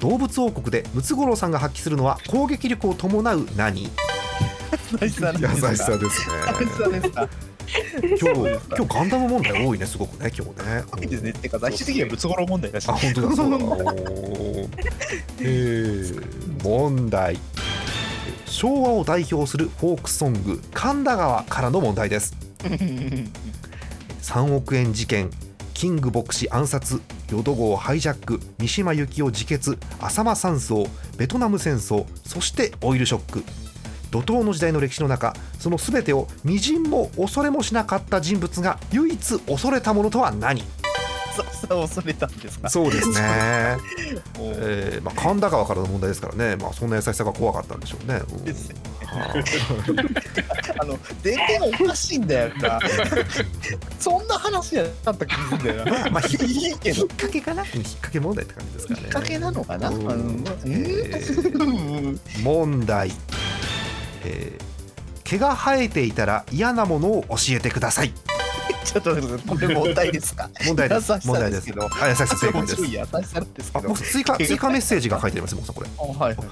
[0.00, 3.82] 動物王国でムツゴロウさんが発揮するのは攻撃力を伴う何？
[3.82, 3.88] 優
[5.00, 7.10] 優しさしですね
[8.20, 10.84] 今日今日ガンダム問題多いねすごくね今日ね。
[11.02, 11.30] いいですね。
[11.30, 13.50] ってか最終的にはムツゴロウ問題だしあ本当だそう。
[13.50, 13.56] だ
[15.40, 17.38] えー問題。
[18.46, 22.34] 昭和を代表するフォークソング神田川からの問題です。
[24.22, 25.30] 3億円事件
[25.74, 30.86] キング牧師暗殺淀号ハイジャック三島由紀夫自決浅間山荘
[31.16, 33.44] ベトナム戦争そしてオイルショック。
[34.12, 40.62] 怒涛の時代の歴史の中その全てをみじんも恐れもしなかった人物が唯一恐れたものとは何？
[41.68, 43.16] そうそう恐れたんですかそうですね、
[44.38, 48.20] えーまあ、神田川からの問題ですからね、まあ、そんな優しさが怖かったんでしょうね。
[49.06, 49.34] あ。
[50.86, 52.80] の電源がおかしいんだよな。
[54.00, 56.06] そんな話じゃなかった気がするんだよな。
[56.06, 57.64] あまあ、引っ掛けかな？
[57.74, 59.00] 引っ掛け問題って感じですかね。
[59.00, 60.44] きっかけなのかな、うん。
[60.64, 62.20] えうん。
[62.42, 63.12] 問題、
[64.24, 64.66] えー
[65.26, 68.12] 毛が生えていたら嫌なものを教えてください。
[68.84, 69.14] ちょっと
[69.48, 70.48] これ問題ですか？
[70.64, 71.12] 問題です。
[71.26, 71.88] 問題ですけど。
[72.00, 72.80] あ優しさ正解です。
[72.80, 72.92] もうちょ。
[72.92, 76.46] い優しさですけあ、どもう追加 追加メッセージが書いてありますよ、モックさんこれ。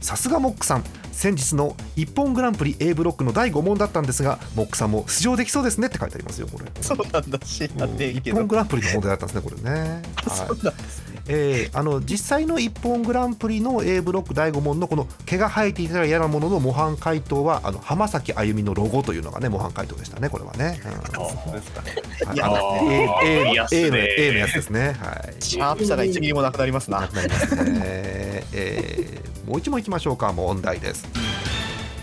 [0.00, 0.84] さすがモックさん。
[1.12, 6.70] 先日の一本グランプリ A ブロックの第5問だったんですがモックさんも出場できそうですねって書いてありますよこれ。
[6.80, 7.38] そうなんだ。
[7.40, 10.98] 知らねえ一本グランプリの問題だったんですねこれね、 そはうなんです。
[11.00, 20.92] ねいえーあの実際の一本グランプリの A ブロック第5問のこの毛が生えていたら嫌なものの模範解答はあの浜崎あゆみのロゴというのがね模範解答でしたねこれはね、うん。
[21.14, 21.82] そうですか。
[22.26, 24.96] はいいやあの A, A, A の A のやつですね。
[25.00, 25.42] はい。
[25.42, 27.00] シャープさが1ミリもなくなりますな。
[27.00, 30.32] なくなりますね、えーもう一問いきましょうか。
[30.32, 31.08] 問題です。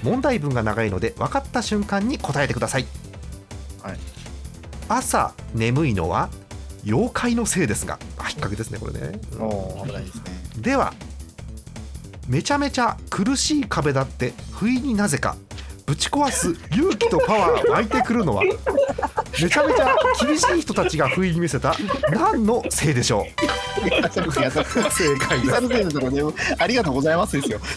[0.03, 2.85] 問題文が長いので分かった瞬間に答えてください、
[3.81, 3.97] はい。
[4.87, 6.29] 朝眠いのは
[6.85, 7.99] 妖怪のせいですが
[8.37, 10.23] っ掛けですねこれね、おー危ないですね。
[10.57, 10.93] では
[12.27, 15.35] めちゃめちゃ苦しい壁だって不意になぜか。
[15.85, 18.43] ぶち壊す勇気とパワー湧いてくるのは
[19.41, 21.77] めちゃめちゃ厳しい人たちが不意に見せた
[22.11, 23.23] 何のせいでしょう。
[24.91, 26.21] 正解ですサルベーのところで
[26.59, 27.61] ありがとうございますですよ。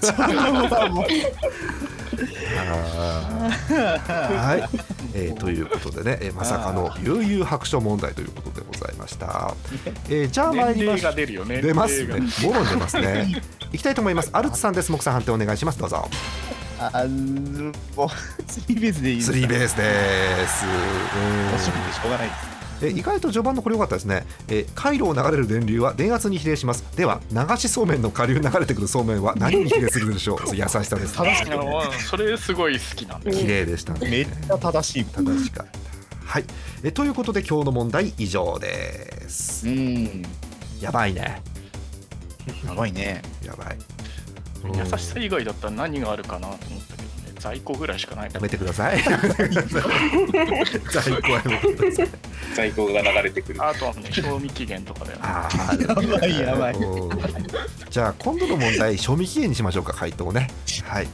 [3.70, 4.68] はい、
[5.14, 9.54] えーということでね、えーまさかの悠々白書問題ということでございました。
[10.08, 11.60] えーじゃあ参りましが出るよね。
[11.62, 12.46] 出ますね 年。
[12.46, 13.42] もろに出ますね。
[13.72, 14.30] いきたいと思います。
[14.32, 14.92] アルツさんです。
[14.92, 15.78] 木さん判定お願いします。
[15.78, 16.08] どうぞ。
[16.78, 19.32] あのもうスリーベースでいいですか？
[19.34, 20.64] スリーベースです。
[20.64, 22.49] 面白くてしょうがないです。
[22.80, 24.24] うんえー意外と序盤のこれ良かったですね。
[24.48, 26.84] えー回路を流れる電流は電圧に比例します。
[26.96, 30.38] では流しそうめんの下流に流れてくるそうめんは何に比例するでしょう？
[30.56, 33.20] 優しさです、正し齢がうんそれすごい好きなん。
[33.22, 34.08] 綺麗でしたね。
[34.10, 35.04] めっちゃ正しい。
[35.04, 35.78] 正しかった。
[36.24, 36.44] はい、
[36.84, 39.66] えーということで今日の問題以上です。
[39.68, 40.22] うん。
[40.80, 41.42] やばいね。
[42.66, 43.20] やばいね。
[43.44, 43.78] やばい。
[44.76, 46.99] 優しさ以外だったら何があるかなと思ったけどね。
[47.40, 48.30] 在庫ぐらいしかない。
[48.32, 49.02] やめてください。
[49.02, 49.12] 在
[51.22, 52.08] 庫はやめてください。
[52.54, 53.64] 在庫が流れてくる。
[53.64, 55.22] あとはね、賞味期限とかだよね。
[55.24, 57.10] あーやばいやばいうん
[57.90, 60.48] じゃあ今度の問題賞味期限にしましょうか回答ね。
[60.84, 61.08] はい。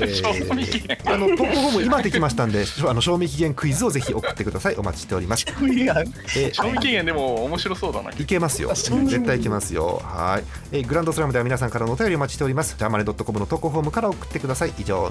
[0.00, 0.98] え賞味期ー限。
[1.04, 4.76] あの投稿フォーム今できましたんで、あの賞味期限クイズをぜひ送ってください。
[4.76, 5.44] お待ちしております。
[5.48, 8.10] えー賞味期限でも面白そうだな。
[8.10, 8.72] いけますよ。
[8.74, 10.00] 絶対いけますよ。
[10.04, 12.76] はい、えーグランドスラムでは皆さんからのお便りお待ちしております。
[12.78, 14.72] ジャーマネドットコムの投稿フォームから送ってください。
[14.78, 15.10] 以上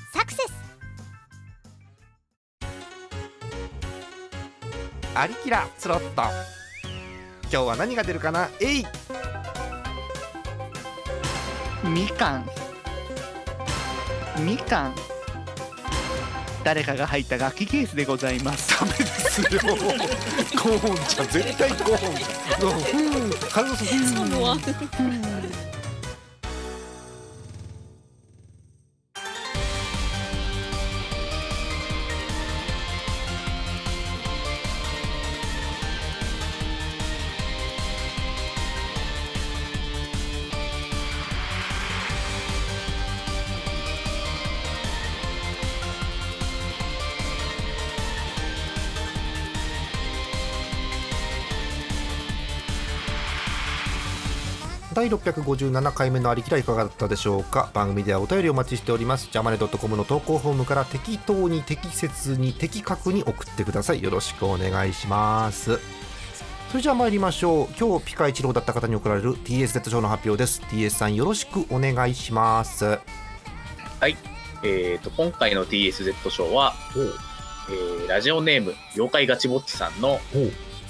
[0.13, 0.51] サクセス
[5.15, 6.23] アリキラスロット。
[7.43, 8.49] 今日は何が出るかな？
[8.59, 8.85] えい。
[11.85, 12.49] みかん。
[14.39, 14.95] みかん。
[16.65, 18.77] 誰かが入った楽器ケースでございます。
[18.79, 19.47] ダメですよ。
[19.61, 21.27] コーンちゃん。
[21.27, 22.07] 絶対コー
[22.67, 23.23] ン。
[23.23, 23.31] うん。
[23.49, 23.95] カルロスう
[25.03, 25.70] ん
[55.01, 57.71] 第657回目のありきらいかがだったでしょうか？
[57.73, 59.29] 番組ではお便りお待ちしております。
[59.31, 64.03] ジャマネドットコムの投稿フォームから適当に適切に的確に送ってください。
[64.03, 65.79] よろしくお願いします。
[66.69, 67.67] それじゃあ参りましょう。
[67.79, 70.61] 今日ピカ一郎だった方に送られる TSZ 賞の発表です。
[70.69, 72.99] TS さんよろしくお願いします。
[74.63, 76.75] えー、と今回の TSZ 賞は、
[77.69, 80.19] えーラジオネーム妖怪ガチぼっちさんの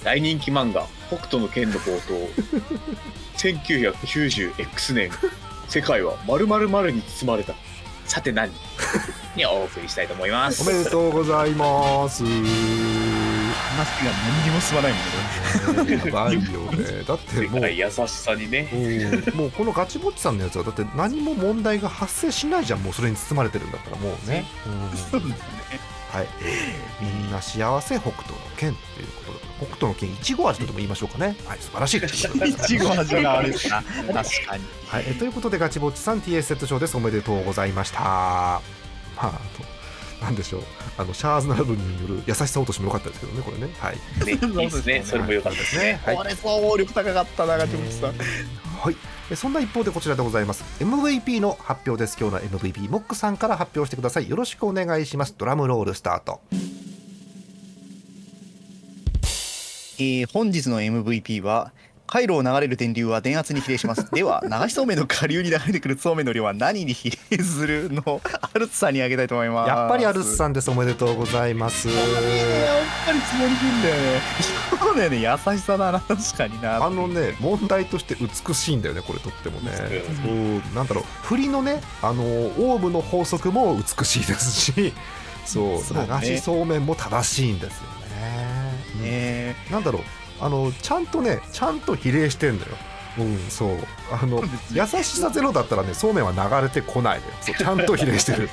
[0.04, 2.30] 大人気漫画「北斗の拳」の冒頭
[3.38, 5.12] 1990X 年。
[5.68, 7.54] 世界は〇〇〇に包まれた。
[8.06, 8.52] さて何？
[9.38, 10.70] にお送りしたいと思います。
[10.70, 12.26] おめでとうございます。
[12.26, 15.94] 話が何にも進まないもんね。
[16.06, 17.04] やばいよね。
[17.08, 17.72] だってもう。
[17.72, 18.70] 優しさにね。
[18.74, 19.38] うん。
[19.38, 22.84] もうこのガチぼっちさんのやつはだって何も問題が発生しないじゃん。
[22.84, 25.34] もうそれに包まれてるんだったらもうね、 うん
[26.12, 31.36] はい、えーみんな幸せ北斗の剣ということで北斗の剣いちご味とでも言いましょうかね。
[31.46, 32.50] はい素晴らしい。
[32.50, 33.82] いちご味があれですな。
[34.14, 34.66] 確かに。
[34.88, 36.98] はい、えーということでガチぼっちさん TS セット賞です。
[36.98, 38.00] おめでとうございました。
[38.00, 38.62] ま
[39.18, 39.32] あ
[40.22, 40.62] なんでしょう。
[40.98, 43.70] あのシャーズナルドによる優しさ落としも良かったですけどねこれね。
[43.80, 43.96] はい。
[44.26, 45.02] ねいいですね。
[45.04, 46.00] それも良かったですね。
[46.06, 46.16] はい。
[46.16, 48.14] これ総力高かったなガチムチさん。
[48.14, 48.96] はい、
[49.32, 50.64] えそんな一方でこちらでございます。
[50.84, 52.18] MVP の発表です。
[52.20, 54.30] 今日の MVP モックさんから発表してください。
[54.30, 55.34] よろしくお願いします。
[55.38, 56.42] ドラムロールスタート。
[59.98, 61.72] えー本日の MVP は
[62.12, 64.06] 回路を流れる電流は電圧に比例します。
[64.12, 68.02] では、流しそうめんの下流に流れてくるそうめんの量は何に比例するの？
[68.06, 68.22] を
[68.54, 69.70] アルツさんにあげたいと思います。
[69.70, 70.24] やっぱりアルん。
[70.24, 71.98] スさんですおめでとうございますやっ
[73.06, 74.22] ぱりつもりくんだよね。
[74.80, 76.84] そうだよね、優しさだな、確かにな。
[76.84, 84.94] あのね問題として美しいんだよねこれとってもねそうなんだろう振りのねあのオウムの法則も美しいですし
[85.46, 87.84] そうそうね流しそうめんも正しいんですよ
[89.02, 90.02] ねねなんだろう
[90.42, 92.72] あのちゃんとねちゃんと比例してんだよ。
[93.20, 93.38] うん。
[93.50, 93.78] そう。
[94.12, 94.42] あの
[94.74, 97.34] 優しさゼロだったらねそうめんは流れてこないのよ。
[97.42, 98.50] そうちゃんと比例してる。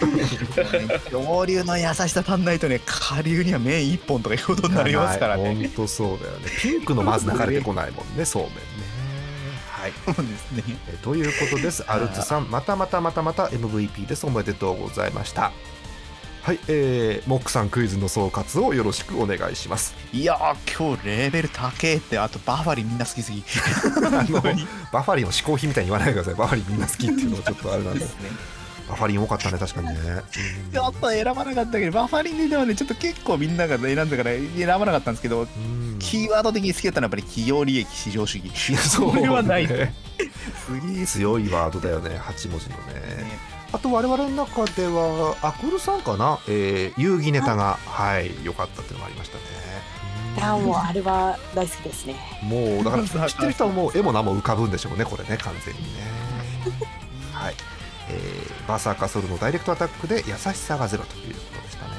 [1.11, 5.55] 上流の優しさ足んないとね、下流には麺一本とかいうことになりますからね。
[5.55, 6.51] 本当そうだよね。
[6.61, 8.59] ピンクのまず流れてこないもんねそうめんね。
[9.71, 9.93] はい。
[10.05, 10.77] そうですね。
[10.89, 11.85] えということです。
[11.87, 14.27] アルツさんまたまたまたまた MVP です。
[14.27, 15.53] おめでとうございました
[16.49, 19.95] はい、えー、モックさんクイズの総括をよろしくお願いします。
[20.15, 23.45] いやー、今日レベル高えって、あとバファリンみんな好きすぎ。
[24.03, 24.41] あの
[24.91, 26.35] バファリンを嗜好品みたいに言わないでください。
[26.37, 28.01] バファリンみんな好きっていうのはちょっとあれなんで。
[28.01, 28.31] ですね。
[28.89, 29.95] バファリン多かったね確かにね。
[30.73, 35.99] ちょっと選ばなかったけど、バファリンではね、ちょっと結構みんなが選んだから選ばなかったんですけど、うん。
[35.99, 38.71] キーワード的に好きだったのはやっぱり企業利益至上主義。
[38.71, 39.69] いやそれはない。
[39.69, 39.95] ね
[40.65, 41.07] すげえ。
[41.07, 42.19] 強いワードだよね。
[42.19, 49.43] 8文字のねあと我々の中ではアクルさんかな、えー、遊戯ネタがはい良かったっていうのがありましたね。
[50.37, 52.17] いやもうあれは大好きですね。
[52.43, 56.01] もうだから 知ってる人はもう絵も名も浮かぶんでしょうねこれね完全にね。
[57.33, 57.55] はい、
[58.09, 61.93] えー、バーサーカソルのダイレクトアタックで優しさがゼロということでしたね。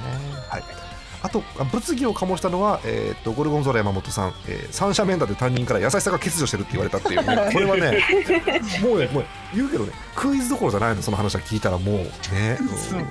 [0.49, 0.88] はい
[1.21, 7.25] あとあ物議を醸したのは、えー、とゴルゴンゾーラ山本さん、えー三者面談で担任から優しさが欠如してるって言われたっていう。
[7.25, 8.03] ね これはね
[8.81, 13.09] もうねもう言うけどねクイズどころじゃないのその話は聞いたらもうね、うんそうですね。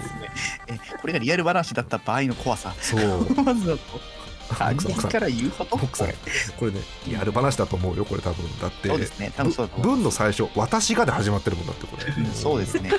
[0.69, 2.75] え、これがリアル話だった場合の怖さ。
[2.81, 3.27] そう
[4.49, 4.89] まずだと。
[4.89, 5.77] 他奥さん人から言うほど。
[5.77, 6.09] 奥さん
[6.59, 6.81] これね
[7.11, 9.33] やる話だと思うよこれ多分だってそうですね。
[9.37, 9.71] 多分そう。
[9.81, 12.91] 文の最初「私が」で始まってるもんだってこれ、うんそうですね。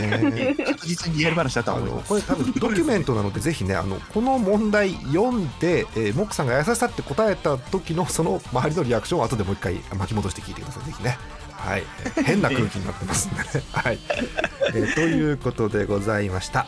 [0.00, 2.02] ね確 実にリアル話だと思います。
[2.02, 11.18] のこれ多分ドキュメントなのでぜひねあのこの問題読んで、えーモックさんが優しさって答えた時のその周りのリアクションを後でもう一回巻き戻して聞いてくださいぜひね
[11.52, 13.98] はいえー変な空気になってますんでね はい、
[14.74, 16.66] えーということでございました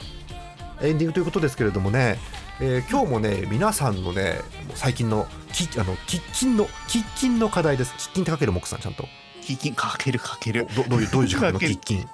[0.83, 2.19] エンディングということですけれどもね、
[2.61, 4.39] えー今日もね皆さんのね
[4.75, 7.93] 最近のきあの喫緊の喫緊の課題です。
[7.95, 9.07] 喫緊ってかけるモックさんちゃんと。
[9.41, 10.67] キッキンかけるかける。
[10.75, 11.61] どどういうどういう時間の？
[11.61, 12.07] 喫緊。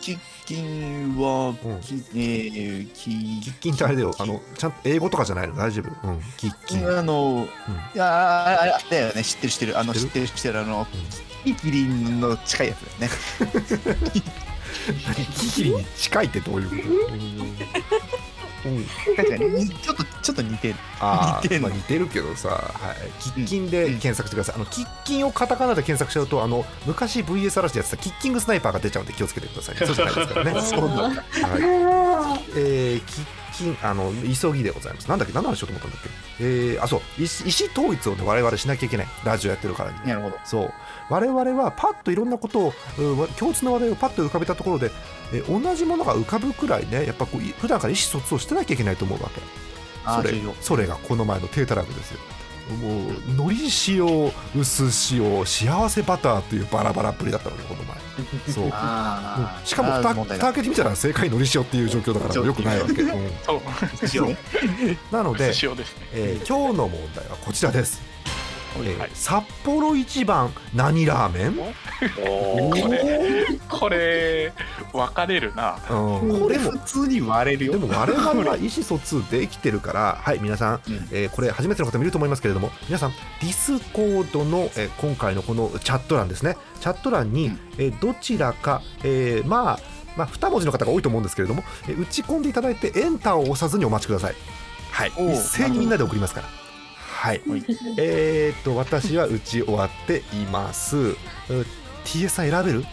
[0.00, 1.56] キッキンは、うん。
[1.80, 4.14] きえー、き喫緊ってあれだよ。
[4.18, 5.56] あのちゃんと英語とかじゃないの？
[5.56, 6.08] 大丈夫？
[6.08, 6.18] うん。
[6.38, 6.98] 喫緊。
[6.98, 7.46] あの、
[7.94, 9.22] いやあああれだよね。
[9.24, 9.78] 知ってる知ってる。
[9.78, 10.28] あの知ってる？
[10.28, 10.86] 知ってるあの、
[11.44, 13.16] キキリンの近いやつだよね
[15.36, 17.56] キキリンに近いってどういうことうん
[19.16, 19.50] 確かに。
[19.64, 20.74] にちょっとちょっと似てる。
[21.00, 30.60] あ似てんのーまあ似てるけどさ、はい、喫緊で検索してください、あの喫緊をカタカナで検索しちゃうとあの昔 VS 嵐でやってたキッキングスナイパーが出ちゃうんで気をつけてください、ね、 そうじゃないですからね。
[30.62, 31.04] そうなんだ。
[31.04, 31.22] はい。
[32.56, 35.08] えー、喫緊あの急ぎでございます。
[35.08, 36.02] なんだっけ何の話しようと思ったんだっ
[36.38, 36.44] け？
[36.44, 37.00] えー、あそう。
[37.18, 39.06] 意思意思統一を、ね、我々しなきゃいけない。
[39.24, 40.38] ラジオやってるからになるほど。
[40.44, 40.72] そう。
[41.08, 44.90] 我々はパッといろんなことをうん共通の話題をパッと浮かべたところで
[45.32, 49.40] えー同じものが浮かぶくらいねやっぱこうい普段から意思疎通をしてなきゃいけないと思うわけ。
[50.04, 52.20] それそれがこの前のテータラグですよ
[52.80, 58.04] もう海苔塩薄塩幸せバターっていうバラバラっぷりだったのねこの前。
[58.52, 58.70] そう。
[58.72, 63.10] あしかも蓋蓋開けてみたら正解海苔塩っていう状況だからよくないわけ、うん
[63.44, 63.60] そう
[64.14, 64.36] 塩
[65.12, 65.52] なので、ね
[66.12, 68.00] えー今日の問題はこちらです、
[68.78, 69.10] えーはい。
[69.14, 74.52] 札幌一番何ラーメン、これこれ
[74.92, 75.78] 分かれるな。
[75.90, 77.72] うん、これでも普通に割れるよ。
[77.72, 80.18] でも我々は意思疎通できてるから。
[80.22, 81.08] はい皆さん、うん。
[81.10, 86.56] えーこれ初めての方もいると思いますけれども皆さんディスコードの、えー今回のこのチャット欄ですね。
[86.80, 87.58] チャット欄に、うん。
[87.78, 89.78] えーどちらか、えーまあ
[90.16, 94.34] まあ2文字の方が多いと思うんですけれども、えー打ち込んでいただいてエンターを押さずにお待ちください。
[94.90, 95.12] はい。
[95.32, 96.46] 一斉にみんなで送りますから
[97.24, 97.40] はい。
[97.48, 97.64] はい。
[97.96, 100.96] えーっと私は打ち終わっています。
[100.98, 101.16] う
[102.04, 102.84] TS さん選べる？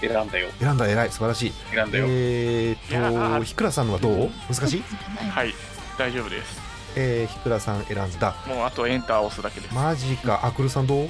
[0.00, 0.48] 選んだよ。
[0.58, 1.10] 選んだ偉い。
[1.10, 1.52] 素晴らしい。
[1.72, 3.42] 選んだよ、えっとー。
[3.44, 4.30] ひくらさんのはどう？
[4.52, 4.82] 難しい？
[5.30, 5.54] はい。
[5.96, 6.60] 大丈夫です。
[6.96, 8.34] えー、ひくらさん選んだ。
[8.48, 9.72] もうあとエンターを押すだけです。
[9.72, 10.40] マジか。
[10.42, 11.04] あくるさんどう？
[11.04, 11.08] い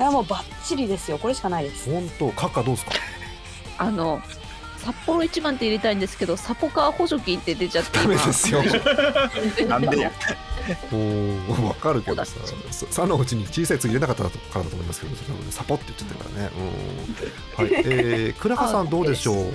[0.00, 1.18] やもうバッチリですよ。
[1.18, 1.90] これしかないです。
[1.92, 2.30] 本当。
[2.30, 2.92] カッカどうですか？
[3.76, 4.22] あの
[4.84, 7.98] 札幌一番って入れたいんですけどサポカー補助金って出ちゃって。
[7.98, 8.62] ダメですよ。
[9.68, 10.10] なんでや。
[10.92, 12.36] おーわかるけどさ
[12.70, 15.16] そさのうちに小さい「つ」入れなかったからだと思いますけど
[15.50, 16.50] サポって言っちゃってるからね。
[17.58, 17.64] うん。
[17.64, 17.74] はい。
[17.86, 19.36] えー、 倉賀さんどうでしょう？
[19.36, 19.52] うん。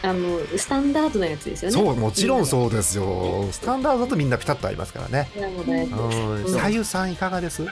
[0.00, 1.76] あのスタンダードなやつですよね。
[1.76, 3.48] そうもちろんそうですよ。
[3.52, 5.28] スタンダードだとみんなピタッと合いますからね。
[5.36, 5.40] う。
[5.40, 6.44] なのでうん。
[6.44, 7.66] うん左右さんいかがです？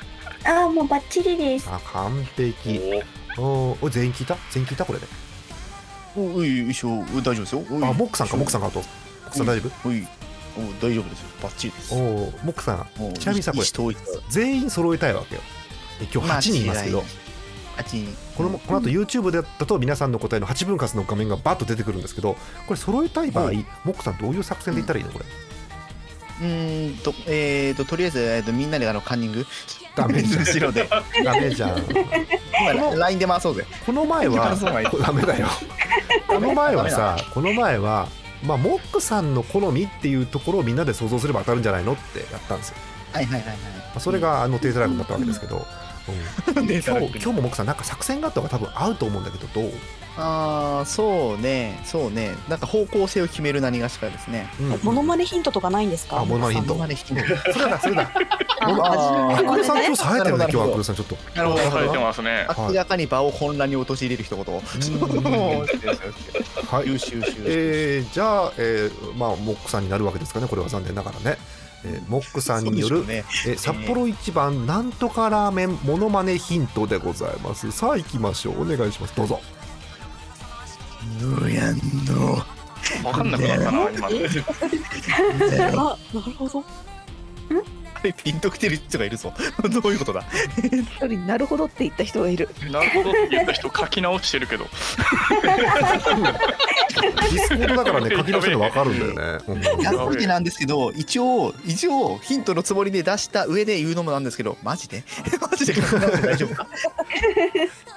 [0.44, 1.68] ああもうバッチリです。
[1.70, 2.80] あ完璧。
[3.38, 3.76] おー。
[3.80, 4.36] お全員聞いた？
[4.51, 4.84] 全員聞いた？
[4.84, 5.07] これで
[6.17, 6.99] おいよいしょ。
[6.99, 7.62] 大丈夫ですよ。
[7.83, 8.79] あモックさんかモックさんかと。
[8.79, 10.07] モックさん大丈おい
[10.57, 11.29] お大丈夫ですよ。
[11.43, 11.95] バッチリです。
[11.95, 12.87] 夫おーモックさん。
[13.19, 13.97] ちなみにさこれ
[14.31, 15.41] 全員揃えたいわけよ。
[16.01, 17.05] で今日8人いますけど、
[18.37, 22.35] このこの後 YouTube だと皆さんの答えの8分割の画面がバッと出てくるんですけど
[22.67, 23.67] これ揃えたい場合、うん。
[23.85, 25.25] モックさんどういう作戦でいったらいいのこれ？
[26.39, 29.47] うーんとえーととりあえず、えー、とみんなであのカンニング
[29.97, 30.44] ダメじゃん。
[30.44, 30.88] 後ろで
[31.24, 31.84] ダメじゃん。
[32.74, 33.64] 今 LINE で回そうぜ。
[33.84, 34.55] この前は
[35.05, 35.49] ダメだよ。
[36.28, 38.09] この前はさこの前は
[38.44, 42.76] まあモックさんの好みっていうところをみんなで想像すれば当たるんじゃないのってやったんですよ、
[43.12, 43.57] はいはいはいま
[43.97, 45.66] あ、それがあのテーザライブになったわけですけど、
[46.47, 46.64] うん。
[46.68, 49.72] 今日今日もモックさんなんか作戦があった方が多分合うと思うんだけどどう、
[50.19, 51.79] ああそうね。
[51.85, 52.35] そうね。
[52.49, 54.49] なんか方向性を決める何がしかですね。
[54.61, 54.81] うん。
[54.83, 56.21] モノマネヒントとかないんですか？
[56.21, 56.75] あモノマネヒント。
[57.53, 58.11] それだそれだ。
[58.61, 59.47] あー。
[59.47, 64.61] アクルさん今日冴えてるね今日アクルさんちょっとなるほどされてますね明らかに場を混乱に陥れる一言うん
[66.67, 71.39] はい優秀優秀えーじゃあ、えーまあ、モックさんになるわけですかねこれは残念ながらね、
[71.85, 79.41] えーモックさんによる、ねえー札幌一番なんとかラーメンモノマネヒントでございますさあ行きましょうお願いしますどうぞ
[81.21, 81.77] ぬやん
[82.07, 82.43] の
[83.03, 84.11] 分かんなくなったな今。
[84.11, 86.65] のあなるほど。
[88.23, 89.33] ピンときてる人がいるぞ。
[89.83, 90.23] どういうことだ？
[90.63, 92.49] 一人なるほどって言った人がいる。
[92.71, 94.65] なるほどって言った人書き直してるけど。
[94.65, 105.03] ディスコードだからね書き直せるの分かるんだよね、うん100文字なんですけど一応一応ヒントのつもりで出した上で言うのもなんですけどマジで？
[105.41, 106.67] マジで書き直して大丈夫か？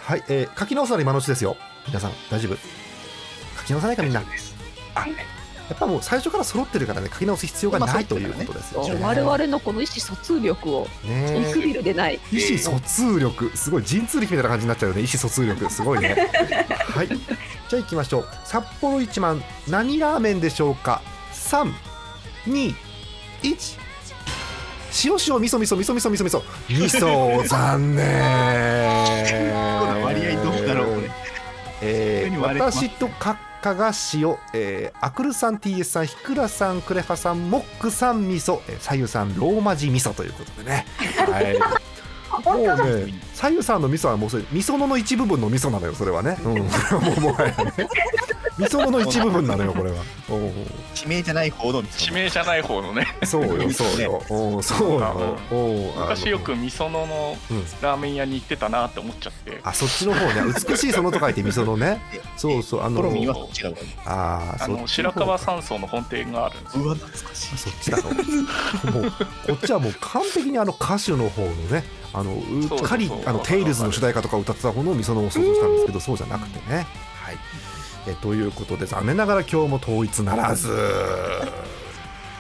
[0.02, 1.56] はい、えー書き直すなら今のうちですよ。
[1.88, 2.56] 皆さん大丈夫？
[2.56, 2.60] 書
[3.70, 4.22] き直さないかみんな。
[4.96, 5.06] あ
[5.70, 12.20] やっぱもう最初から揃ってるからね書き直す必要がないということですよ、ね、我々のこの意思疎通力を見ねくびるでない。
[12.32, 13.56] 意思疎通力。
[13.56, 15.70] すごい陣痛力みたいな感じになっちゃうよね意思疎通力。
[15.70, 16.16] すごいね。
[16.90, 17.08] はい。
[17.08, 17.18] じゃ
[17.74, 18.28] あ行きましょう。
[18.46, 21.04] 札幌一番何ラーメンでしょうか
[21.34, 22.74] ？321
[25.06, 26.18] 塩塩味噌味噌味噌味噌味噌。
[26.18, 26.42] 味噌。
[26.68, 28.10] 味噌残念。
[30.04, 31.12] 割合どうだろうこれ
[31.82, 40.86] えー私とカッカが塩、えー、アクルさん TS さんひくらさんクレハさんモックさん味噌えー左右さんローマ字味噌ということでね。
[41.32, 41.56] は い
[42.40, 47.90] もうね左右さんの味噌はもうそれ味噌のの一部分の味噌なのよそれはね、うん、それはもうもはやね。
[48.60, 50.04] 味噌のの一部分なのよこれは。
[50.94, 53.08] 地名じゃない方の地名じゃない方のね。
[53.24, 54.24] そうよそうよ。
[54.30, 56.02] おうそうよおうあの。
[56.02, 57.64] 昔よくみそののうん。
[57.82, 59.62] ラーメン屋に行ってたなって思っちゃって。
[59.64, 60.54] あそっちの方ね。
[60.68, 62.02] 美しいそのと書いて味噌のね。
[62.36, 63.00] そうそうあの
[64.06, 66.84] あーあの白川山荘の本店があるんですよ。
[66.84, 67.58] うわ懐かしい。
[67.58, 68.04] そっちだろ
[68.92, 69.12] もう
[69.48, 71.84] こっちはもう完璧にあの歌手の方のね
[72.14, 76.88] あのうっかりあのテイルズの主題歌とかを歌ってた方のみそのを想像したんですけどそうじゃなくてね。
[77.22, 77.38] はい。
[78.08, 80.70] えということで残念ながら今日も統一ならず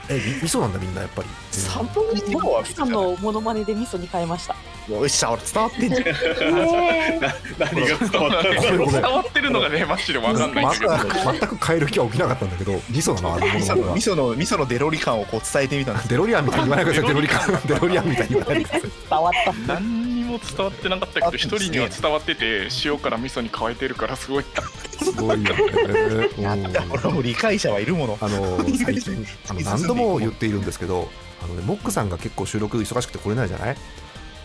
[0.09, 1.27] えみ味噌なんだみんなやっぱり。
[1.51, 4.55] サポリティモはさんのモノマネで味噌に変えました。
[4.91, 6.07] よっしゃ俺伝わってんじゃん。
[6.07, 7.19] え。
[7.59, 8.55] 何が伝わったの？
[8.55, 13.59] ごめんごめん伝わってるのがねマジでわかんないんまだけど全く変える気は起きなかったんだけど味噌なのあのもの
[13.93, 16.09] 味噌の味噌のデロリ感をこう伝えてみたんです。
[16.09, 18.91] デロリアンみたいに言わないでくださいデロリカンデロリアンみたいに言わないでください。
[19.09, 19.33] 伝わっ
[19.67, 19.73] た。
[19.73, 24.45] 何にも伝わってなかったけど一人には伝わってて塩から味噌に変えてるからすごい。
[24.55, 24.61] な
[25.05, 26.29] すごいよね。
[26.37, 26.73] うん。
[26.73, 28.17] だからもう理解者はいるもの。
[28.21, 31.09] あの 最近あの何度も言っているんですけど
[31.43, 33.77] あの、ね、モックさんが結構収録忙しくて来れないじゃない？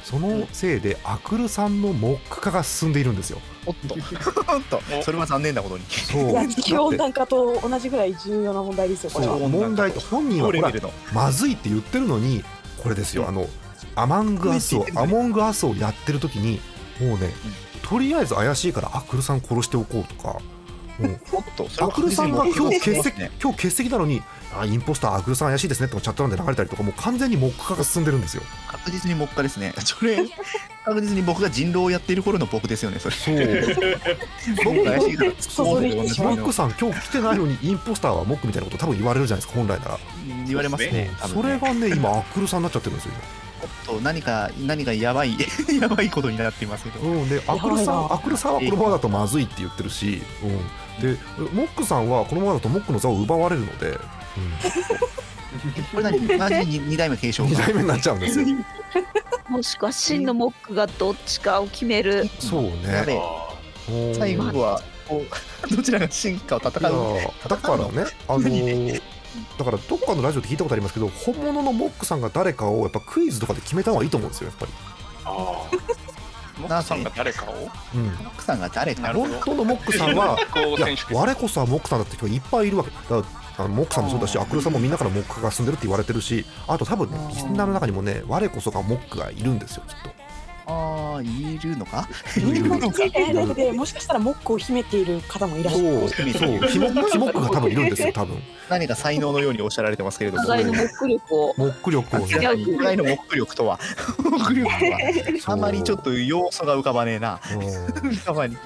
[0.04, 3.40] そのせいでアクルさんのモック化が進んでいるんですよ。
[3.64, 3.94] おっと。
[3.94, 4.82] おっと。
[5.02, 5.84] それは残念なことに。
[5.88, 6.48] そう。
[6.48, 12.44] 地球温暖化と同じぐらい重要な問題ですよこれ問題と本人はまずいって言ってるのに
[12.82, 13.26] これですよ。
[13.26, 13.48] あの
[13.96, 16.60] アマングアスをアモングアスをやってる時に
[17.00, 17.30] もうね
[17.82, 20.38] とりあえず怪しいからアクルさん殺しておこうとか
[21.80, 24.22] アクルさんが今日欠席ね今日欠席なのに
[24.56, 28.42] あインポスターアクルさん怪しいですねってチャット欄で流れたりとかもう完全にモック化が進んでるんですよ。
[28.68, 29.74] 確実に僕ですね。
[29.84, 30.24] それ
[30.84, 33.16] 確実に僕が人狼をやっている頃の僕ですよねそれ。
[33.16, 33.36] そう。
[34.64, 39.98] 僕 が怪しいからモックさん今日来てないのにインポスターはモックみたいなこと多分言われるじゃないですか本来なら、
[40.46, 43.14] 言われますね多それがね今アクルさんになっちゃってるんですよ
[43.84, 45.36] と何か何かやばい
[45.80, 47.00] やばいことになっていますけど。
[47.00, 51.18] うん、でアクルさんアクルさんはこのままだとまずいって言ってるし、うん、で
[51.52, 53.98] モックさんはこのままだとモックの座を奪われるので、
[55.92, 58.46] これ何同じに二代目継承2が代目になっちゃうんですよ。
[59.48, 62.28] もしくは真のモックがどっちかを決める。
[62.38, 63.20] そうね。
[64.16, 65.22] 最後はこ
[65.70, 66.72] うどちらが進化を戦う
[67.48, 69.02] だからねあのー
[69.58, 74.72] だからどっかのラジオで聞いたことありますけど本物のモックさんが誰かをやっぱクイズとかで決めた方がいいと思うんですよやっぱり、
[75.24, 75.28] あ
[76.60, 77.70] モックさんが誰かを？
[77.94, 80.38] うん、奥さんが誰か本当のモックさんは
[80.76, 82.90] いや我こそはモックさんだって人がいっぱいいるわけ。
[82.90, 83.24] だから
[83.56, 89.96] あのモックさんもそうだしアクルさんもみんなからモックが進んでるって言われてるしあと多分ねリスナーの中にもね我こそがモックがいるんですよきっ
[90.66, 92.08] ああいるのか？
[92.34, 92.78] といるの
[93.54, 93.72] か？
[93.74, 96.08] もしかしたらモックを秘めている方もいらっしゃる。
[96.08, 98.42] そうそうキモキモックが多分いるんですよ 多分。
[98.70, 100.64] 何か才能のようにおっしゃられてますけれども互い。
[100.64, 101.54] のモック力を。
[101.58, 102.26] モック力をね。
[102.32, 102.36] 違
[102.72, 103.78] うお互いのモック力とは？
[104.18, 104.98] モック力とは。
[105.46, 107.40] あまりちょっと要素が浮かばねえな。
[107.52, 107.56] う。
[107.56, 108.56] ん浮かばね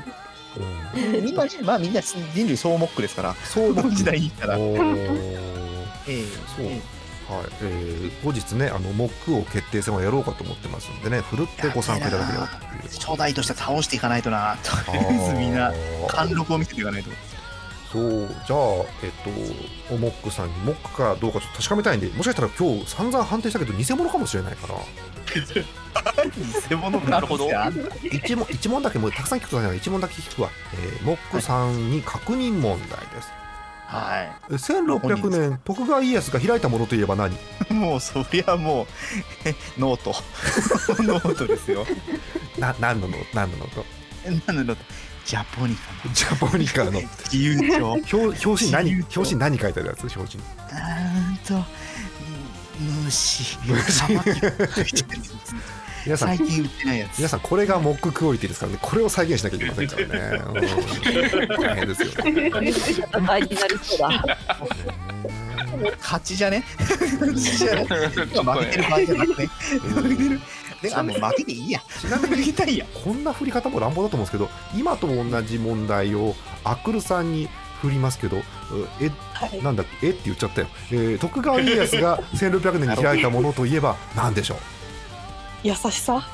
[0.56, 1.00] うん。
[1.16, 3.34] えみんなまあみんな人類総モックですから。
[3.44, 4.56] そうこの時代にったら。
[4.56, 4.60] え
[6.06, 6.24] え。
[6.56, 6.66] そう
[7.28, 7.46] はい。
[7.62, 12.54] えー後日ねあのモックを決定戦をやろうかと思ってますんでねふるってご参加いただければと。
[12.54, 14.56] いう初代として倒していかないとな。
[14.62, 15.72] とりあえず みんな
[16.08, 17.10] 貫禄を見せていかないと。
[17.92, 18.28] そう。
[18.28, 19.10] じゃあえっ
[19.88, 24.74] とモックさんにモックかどうかちょっと確かめたいんでもしかしたら今日散々判定したけど偽物かもしれないから。
[26.68, 27.48] 偽物なるほど。
[28.02, 33.37] 一問一問だけもうたくさん聞くとない一問だけ聞くわ、えーモックさんに確認問題です、は
[33.90, 37.34] え1600年徳川家康が開いたものといえば何？
[37.34, 37.38] い
[37.72, 38.86] もうそりゃもう
[39.44, 40.14] えノート。
[41.02, 41.86] ノートですよ。
[42.58, 43.84] な何のの何ののと
[44.46, 44.84] 何のノート？
[45.24, 46.14] ジャポニカの。
[46.14, 47.00] ジャポニカの。
[47.32, 47.92] 自由帳。
[47.92, 48.16] 表
[48.46, 48.94] 表紙何？
[48.94, 50.50] 表紙何書いてあるやつ表紙に？
[50.72, 51.64] あーんと
[53.04, 53.58] 虫。
[53.66, 55.04] 虫
[56.04, 57.18] 皆さん最近売ってないやつ。
[57.18, 58.78] 皆さんこれがモッククオリティですからね。
[58.80, 60.54] これを再現しなきゃいけませんからね、うん
[61.60, 62.08] 大変ですよ。
[62.24, 64.38] ね戦いになりそうだ。
[66.00, 66.64] 勝ちじゃね？
[66.78, 67.84] 勝ちじゃね？
[67.84, 68.52] 負けてるね場
[68.96, 69.46] 合じゃなくて。
[69.46, 70.40] 負けてる
[70.82, 71.80] であもう負けていいや。
[72.00, 76.34] ちなみにたいやこんな振り方も乱暴だと思うんですけど今と同じ問題を
[76.64, 77.48] アクルさんに
[77.82, 78.42] 振りますけどう
[79.00, 79.62] えはい。
[79.62, 84.58] なんだえって言っちゃったよ、えー徳川家康が1600年に開いたものといえば何でしょう？
[85.64, 86.22] 優しさ？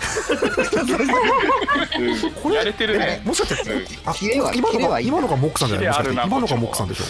[2.44, 3.22] うんやれてるね。
[3.24, 3.86] もしかしてうん。
[4.06, 4.14] あ
[4.54, 5.88] 今のが今のがモックさんじゃない？
[5.88, 7.04] もしか今のがモックさんでしょ？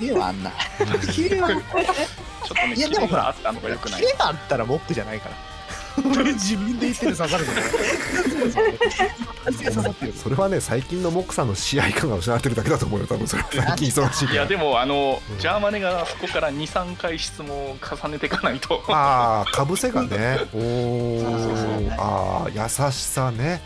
[0.00, 0.52] キレはあんな。
[1.12, 1.60] キレはちょっ
[2.48, 4.00] とねいやでもほらキレがあったのがよくない。
[4.00, 5.34] キレがあったらモックじゃないから。
[5.34, 5.40] 俺
[5.96, 7.44] 自分で言ってる刺さる
[10.14, 13.48] それはね最近のモックさんの試合感が失われてるだけだと思うよ多分それは。
[13.50, 18.82] 最近忙しいいやでもあの、うんジャーマネがそこから23回質問を重ねていかないと。
[18.88, 20.40] ああかぶせがね。
[20.52, 23.62] おそうそうそうおああ優しさね。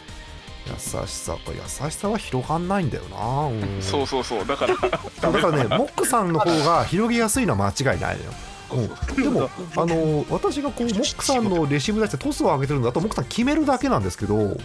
[0.66, 0.72] 優
[1.07, 1.33] しさ。
[1.33, 1.61] か優
[1.91, 3.16] しさは広がんないんだよな、
[3.49, 3.83] うん。
[3.83, 4.47] そうそうそう。
[4.47, 4.75] だから。
[4.79, 4.89] だ
[5.33, 8.33] からねモックさんの方が広げやすいのは間違いないのよ
[8.73, 14.57] うん、でも、あの私がこう モックさんのレシーブ出してトスを上げてるんだとモックさん決めるだけなんですけど、うん。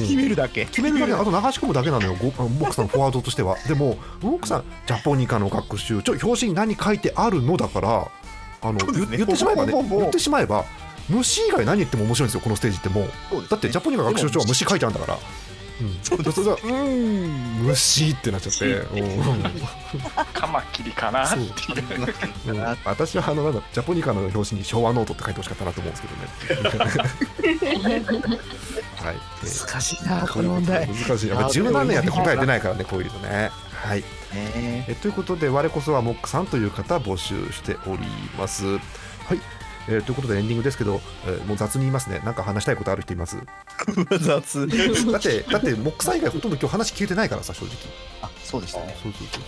[0.00, 0.66] 決めるだけ？
[0.66, 3.56] 決めるだけあと流し込むだけなのよモックさんのフォワードとしては。
[3.68, 8.08] でもモックさんジャポニカの学習ちょ表紙に何書いてあるのだから
[8.62, 8.78] あの、ね。
[8.92, 10.64] 言言ってしまえばね言ってしまえば
[11.08, 13.08] 虫以外何言っても面白いんですよこのステージってもう。
[13.48, 15.18] だってジャポニカ学習帳は虫書いてあるんだから
[15.80, 18.66] うん、そうそうそうん虫ってなっちゃって。
[19.00, 19.42] うん。
[20.32, 22.52] カマキリかなっていう。
[22.52, 22.52] う。
[22.54, 22.76] ん。
[22.84, 26.26] 私はあのなんだジャポニカの表紙に昭和ノートって書いてほしかったなと思うんですけどね。
[28.96, 30.86] はい、えー難しいなこの問題。
[30.88, 31.28] 難しい。
[31.28, 33.50] やっぱ十何年やって答え出ないからねこういうのね。
[33.72, 34.00] はい。
[34.00, 38.02] ねえということで我こそはモックさんという方募集しており
[38.38, 38.64] ます。
[38.66, 39.40] はい、
[39.88, 42.20] えーということでエンディングですけど、えーもう雑に言いますね。
[42.24, 43.36] なんか話したいことある人います？
[44.20, 47.74] 雑だってだってモックさん以外ほとんど今日話聞いてないからさ正直。
[48.22, 48.96] あそうでしたね。
[49.02, 49.42] そうそうそう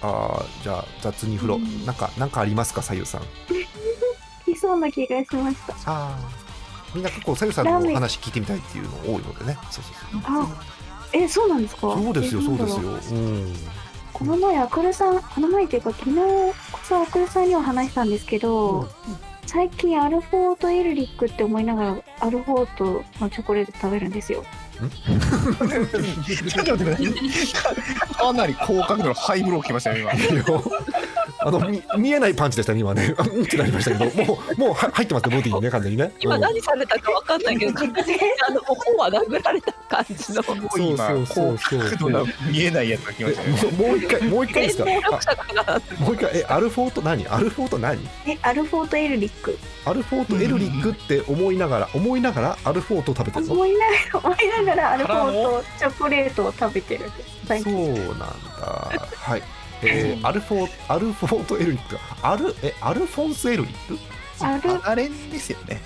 [0.00, 0.10] そう。
[0.10, 1.86] ああじゃあ雑に振ろう。
[1.86, 3.22] なんかなんかありますかさゆさん？
[4.50, 5.72] いそうな気がしました。
[5.74, 6.18] ああ
[6.94, 9.56] みんな結構さゆさんの話聞いてみたいっていうの多いのでね。
[9.70, 10.42] そうそうそう。
[10.42, 10.48] あ、
[11.12, 11.80] え、そうなんですか？
[11.80, 12.66] そうですよえそうで
[13.02, 13.14] す。
[13.14, 13.20] よ。
[13.20, 13.54] うん
[14.12, 18.88] この前、アクルさん、この前っていうか、昨日こそアクルさんには話したんですけど。
[19.46, 24.44] 最近アルフォートエルリックって思いながらアルフォートのチョコレート食べるんですよ。
[24.80, 27.06] ちょっと待ってください
[28.16, 30.12] かなり高角度のハイブロー来ましたよ今
[31.44, 33.14] あのみ見えないパンチでしたね今ね。
[33.18, 36.12] うんってなりましたけどもうもうは入ってますねボディにね 完全にね。
[36.20, 36.40] 今うん。
[36.40, 40.42] 何されたかわかんないけど、 確実にあの頬は殴られた感じの。
[40.42, 40.56] そう
[40.96, 41.90] そうそうそう。
[41.90, 44.84] 角度が見えないやつが来ましたよもうもう一回もう一回ですか？
[44.84, 47.26] もう一回えアルフォート何？
[47.28, 48.08] アルフォート何？
[48.26, 49.58] え、アルフォートエルリック。
[49.84, 53.52] アルフォートエルリックって思いながら思いながらアルフォートを食べてるの？
[53.54, 57.30] 思いながら、思いながらアルフォートチョコレートを食べてるんです。
[57.46, 57.94] 最そう近。
[57.94, 58.26] なんだ。
[59.16, 59.42] はい
[59.82, 61.98] えー、アルフォーアルフォートエルリック？
[62.22, 63.98] アルえアルフォンスエルリック？
[64.44, 65.80] アル、あれですよね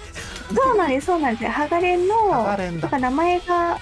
[0.54, 1.50] そうなんです、そうなんですよ。
[1.50, 3.78] ハガレンの、ハガレンだなんか名前が。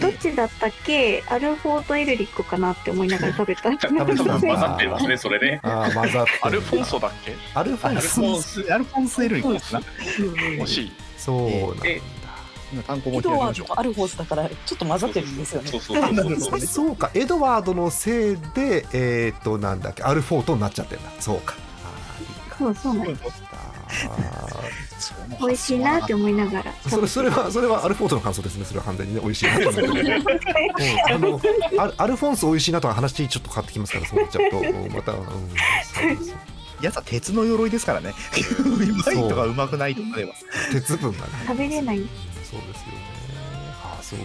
[0.00, 3.70] どっちだったっけ、アルフォートエルリックかなって思いながら食べた。
[3.70, 5.60] べた混ざってますね、それね。
[5.62, 7.34] あー混ざってるアルフォンソだっけ？
[7.54, 8.72] アルフォンス。
[8.72, 9.80] アルフォンスエルリックですな？
[9.80, 10.92] 惜しい。
[11.18, 11.32] そ
[11.76, 12.00] うなえ
[12.72, 15.70] 今単語エドワードとアルフォースだからちょっと混ざってるんですよね。
[16.66, 17.10] そうか。
[17.14, 20.02] エドワードのせいでえっ、となんだっけ？
[20.02, 21.10] アルフォートになっちゃってんだ。
[21.20, 21.54] そうか。
[22.50, 23.22] あそうそうなんです。
[25.40, 26.72] 美味しいなって思いながら。
[26.72, 28.64] ーそれそれはそれはアルフォートの感想ですね。
[28.64, 30.22] それは完全にね美味しいなと思ってうん
[31.14, 31.40] あの
[31.78, 36.16] アルアルフォンス美味しいなとは話ちょっと変わってきますからそうなっちゃうとうんまた、うん、そう。
[36.16, 36.34] です
[36.80, 38.12] やつは鉄の鎧ですからね。
[38.64, 38.68] う
[39.06, 40.32] まいとかうまくないとかでは。
[40.72, 42.02] 鉄分がね食べれない。
[42.52, 42.98] そうですよね。
[43.82, 44.18] あーそう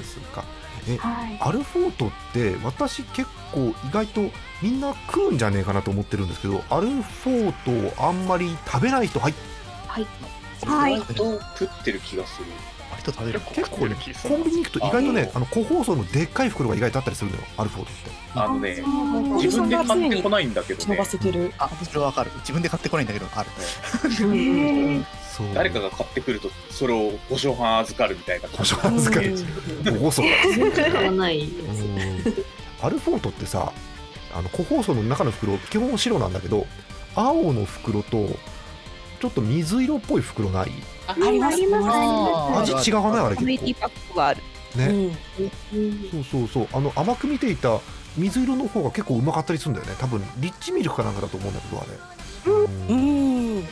[0.00, 0.42] ですか。
[0.88, 1.38] えはい。
[1.40, 4.22] アルフォートって私結構意外と
[4.62, 9.34] みんな食うんじゃねえかなと思ってるんですけどアルフォートをあんまり食べない人はい
[9.88, 10.06] はい。
[10.62, 12.46] 意外と食ってる気がする。
[12.90, 13.40] 割と食べる。
[13.40, 18.24] 結構結構ねコンビニ行くと意外とねあの個包装のでっかい袋が意外とあったりするのよアルフォートって。
[18.36, 20.84] あのね、お自分で買ってこないんだけどね。
[20.86, 21.04] 忍ば。
[21.04, 22.32] せてるあそれはわかる。
[22.38, 23.50] 自分で買ってこないんだけどある。
[23.50, 24.18] へえ。
[24.18, 24.34] そ う
[25.54, 28.48] 誰かが買ってくると、それをご所販預かるみたいな。
[28.48, 29.34] ご所販預かる。
[29.98, 32.44] ごそか買わないうん。
[32.82, 33.72] アルフォートってさ
[34.34, 36.66] あの個包装の中の袋基本白なんだけど
[37.14, 38.26] 青の袋と
[39.20, 40.72] ちょっと水色っぽい袋ない？
[41.06, 41.54] ああります。
[41.54, 43.26] ありますあー味違わない？
[43.26, 44.42] あれ結ティパックがある。
[44.76, 45.16] 構ね、
[45.72, 46.10] うん。
[46.10, 46.68] そうそうそう。
[46.72, 47.80] あの甘く見ていた
[48.16, 49.94] 水色の方が結構うまかったりするんだよね。
[49.98, 52.52] 多分リッチミルクかなんかだと思うんだけどあれ。
[52.52, 53.58] ううん。
[53.60, 53.64] ん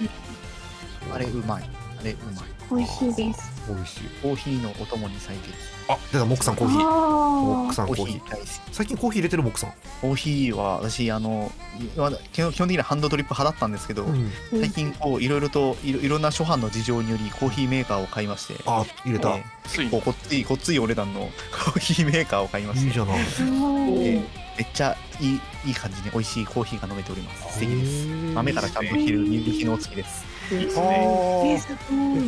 [1.13, 1.65] あれうまい。
[2.01, 2.45] あれうまい。
[2.71, 3.53] 美味しいです。
[3.69, 4.01] 美味しい。
[4.23, 5.55] コーヒーのお供に最適。
[5.89, 6.79] あ出たモックさんコーヒー。
[6.79, 8.07] モクさんコーヒー。
[8.07, 8.49] ヒー大好き。
[8.73, 11.53] 最近コーヒー入れてるモックさん、コーヒーは私あの
[11.97, 18.55] まだ基本基本的にはハンドドリップ派だったんですけど、うん、最近こういろいろといろいろんな諸般の事情によりコーヒーメーカーを買いまして。
[18.67, 21.31] あ入れた、えーこうこっついこっついお値段の
[21.65, 22.87] コーヒーメーカーを買いまして。
[22.87, 23.21] いいじゃない。
[23.21, 27.55] えーめっちゃいいいい感じに美味しいコーヒーが飲めております。
[27.55, 28.07] 素敵です。
[28.35, 31.59] 豆からちゃんと切るミル機能付きですですあね。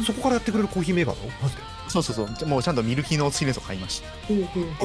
[0.04, 1.28] そこからやってくれるコーヒーメーカーなの？
[1.42, 1.62] マジで？
[1.86, 2.48] そうそうそう。
[2.48, 4.08] もうちゃんとミル機能付きのやつを買いました。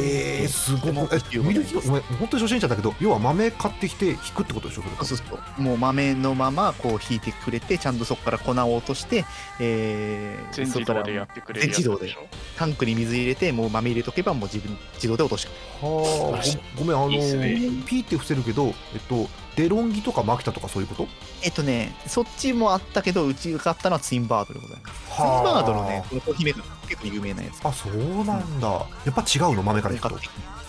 [0.04, 0.92] えー、すごい。
[0.92, 4.84] えミルキーごめん本当に初心者だけど要は豆買ってきて引くってことでしょ？
[5.04, 5.62] そうそうそう。
[5.62, 9.26] もう豆のままこう引いてくれてちゃんとそこから粉を落として、
[9.60, 12.16] えー、全自動でやってくれるやつ全自動で。
[12.58, 16.78] タンクに水入れてもう豆入れとけばもう自分自動で落としてくはあ。
[16.78, 17.72] ごごめんあのいいね。
[17.88, 21.08] ピーって伏せるけどえっとデロンギとかマキタとかそういうこと？
[21.44, 25.16] えっとねそっちもあったけどうちが買ったのはツインバードでございます。
[25.16, 27.66] ツインはあバードのねこのコーヒーメーカー結構有名なやつ。
[27.66, 28.68] あそうなんだ。
[28.68, 29.64] やっぱ違うの？
[29.64, 30.20] 豆から引くと。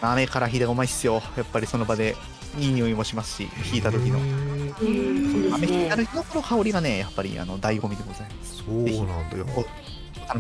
[0.03, 2.16] 豆から引いたがうまいっすよやっぱりその場で
[2.59, 4.18] いい匂いもしますし引いた時の。
[4.18, 5.51] へー。
[5.51, 8.64] 豆引いた時のこの香りがねやっぱりあの醍醐味でございます。
[8.64, 9.39] そうなんだ。
[9.39, 9.64] よおお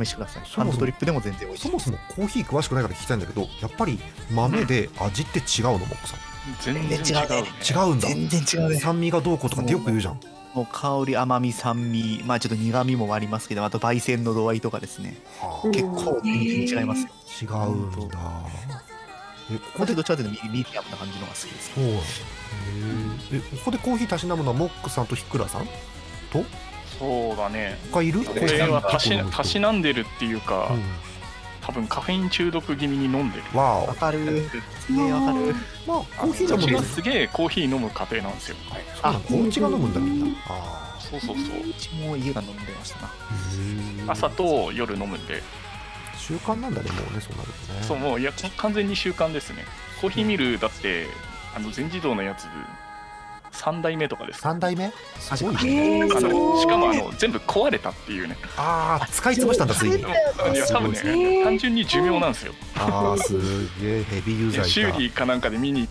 [0.04, 0.42] 試しください。
[0.46, 3.98] そもそもハンドドリップでも全然美味しいそもそもコーヒー詳しくないから聞きたいんだけどやっぱり
[4.32, 6.20] 豆で味って違うのモックさん？
[6.60, 7.42] 全然違う。
[7.42, 7.48] ね。
[7.68, 8.08] 違うんだ。
[8.08, 8.80] 全然違うね。
[8.80, 10.20] 酸味がどうこうとかってよく言うじゃん。
[10.54, 12.22] もう香り甘み酸味。
[12.24, 15.16] まあちょっと苦味もありますけどあと焙煎の度合いとかですね。
[15.40, 17.08] は結構全然違いますよ。
[17.52, 18.18] あ、違うんだ。
[19.52, 21.72] えここで私どっちかというとミミディアムな感じのが好きです。
[21.74, 21.84] そう。
[21.84, 25.66] ええここでコーヒーたしなむのはモックさんとひくらさん
[26.32, 26.44] と？
[26.98, 27.78] そうだね。
[27.92, 28.24] 他いる？
[28.24, 30.70] これはたしたしななんでるっていうか、
[31.70, 33.44] 多分カフェイン中毒気味に飲んでる。
[33.56, 34.18] わわかる。
[34.80, 35.54] すげえわかる。
[35.86, 38.56] まあコーヒー飲むんだすげえコーヒー飲む家庭なんですよ。
[39.02, 40.00] あお家が飲むんだ。
[40.00, 41.60] みんなあそうそうそう。
[41.60, 43.06] うちも家が飲んでましたな。
[44.08, 45.42] あ朝と夜飲むんで。
[46.18, 47.82] 習慣なんだねもうねそうなるとね。
[47.82, 49.64] そうもういや完全に習慣ですね。
[50.00, 51.06] コーヒーミルだって
[51.54, 52.46] あの全自動のやつ
[53.52, 54.92] 3代目とかです三代目？
[55.18, 58.36] すごいへーあすごいのしかもあの全部壊れたっていうね。
[58.56, 59.98] ああ使い潰したんだついに。
[59.98, 60.08] いや
[60.68, 62.54] 多分ね単純に寿命なんですよ。
[62.76, 63.38] ああす
[63.82, 65.88] げえヘビーユーザー修理かなんかで見に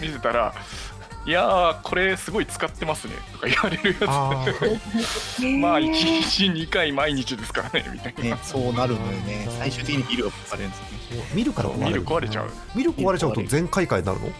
[0.00, 0.52] 見せたら
[1.26, 4.44] 「いやーこれすごい使ってますね」とか言われるやあ
[5.36, 9.48] つまあ1日2回毎日ですからねみたいな、ねそうなるのよね。
[9.58, 10.84] 最終的にビルが壊れるんですよ
[11.22, 11.30] ね。
[11.34, 11.88] 見るから壊れる。
[11.88, 12.50] ミル壊れちゃう。
[12.74, 14.32] ミル壊れちゃうと全買い替えになるの？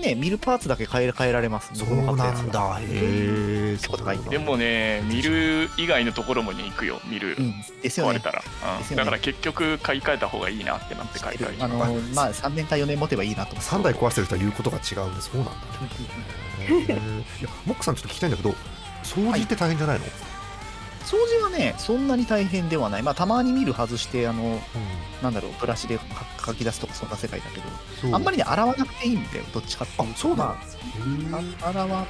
[0.00, 2.78] ねミルパーツだけ変え変えられますそうなんだ。
[2.80, 7.00] へえ結構高いでもね見る以外のところもね行くよ。
[7.06, 7.54] 見る、うん。
[7.82, 8.12] ですよね。
[8.12, 8.42] 壊れたら、
[8.74, 8.78] うん。
[8.78, 9.04] ですよね。
[9.04, 13.70] だから結局買い替えた方がいいなってなって買い替えたあのまあ3年か4年持てばいいなと思って。
[13.70, 15.52] 3台壊してる人は言うことが違うんでそうなんだ
[16.58, 18.54] ねいやモックさんちょっと聞きたいんだけど
[19.02, 20.04] 掃除って大変じゃないの、
[21.10, 23.02] 掃除はねそんなに大変ではない。
[23.02, 24.60] まあたまにミル外してあの
[25.22, 26.04] なんだろうブラシでか
[26.46, 27.60] 書き出すとかそんな世界だけ
[28.06, 30.02] どあんまりね洗わなくていいんだよどっちかって。
[30.02, 31.30] いうとそうなの？
[31.30, 32.06] まああ洗わない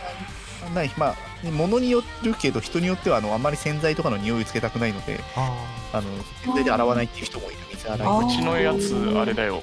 [0.74, 5.54] ないまあね物によるけど人によってはあのあんまり洗剤とかの匂いをつけたくないのであ
[5.94, 6.08] あの
[6.44, 7.56] 洗剤で洗わないっていう人もいる。
[7.70, 9.62] 水洗いうちのやつあれだよ。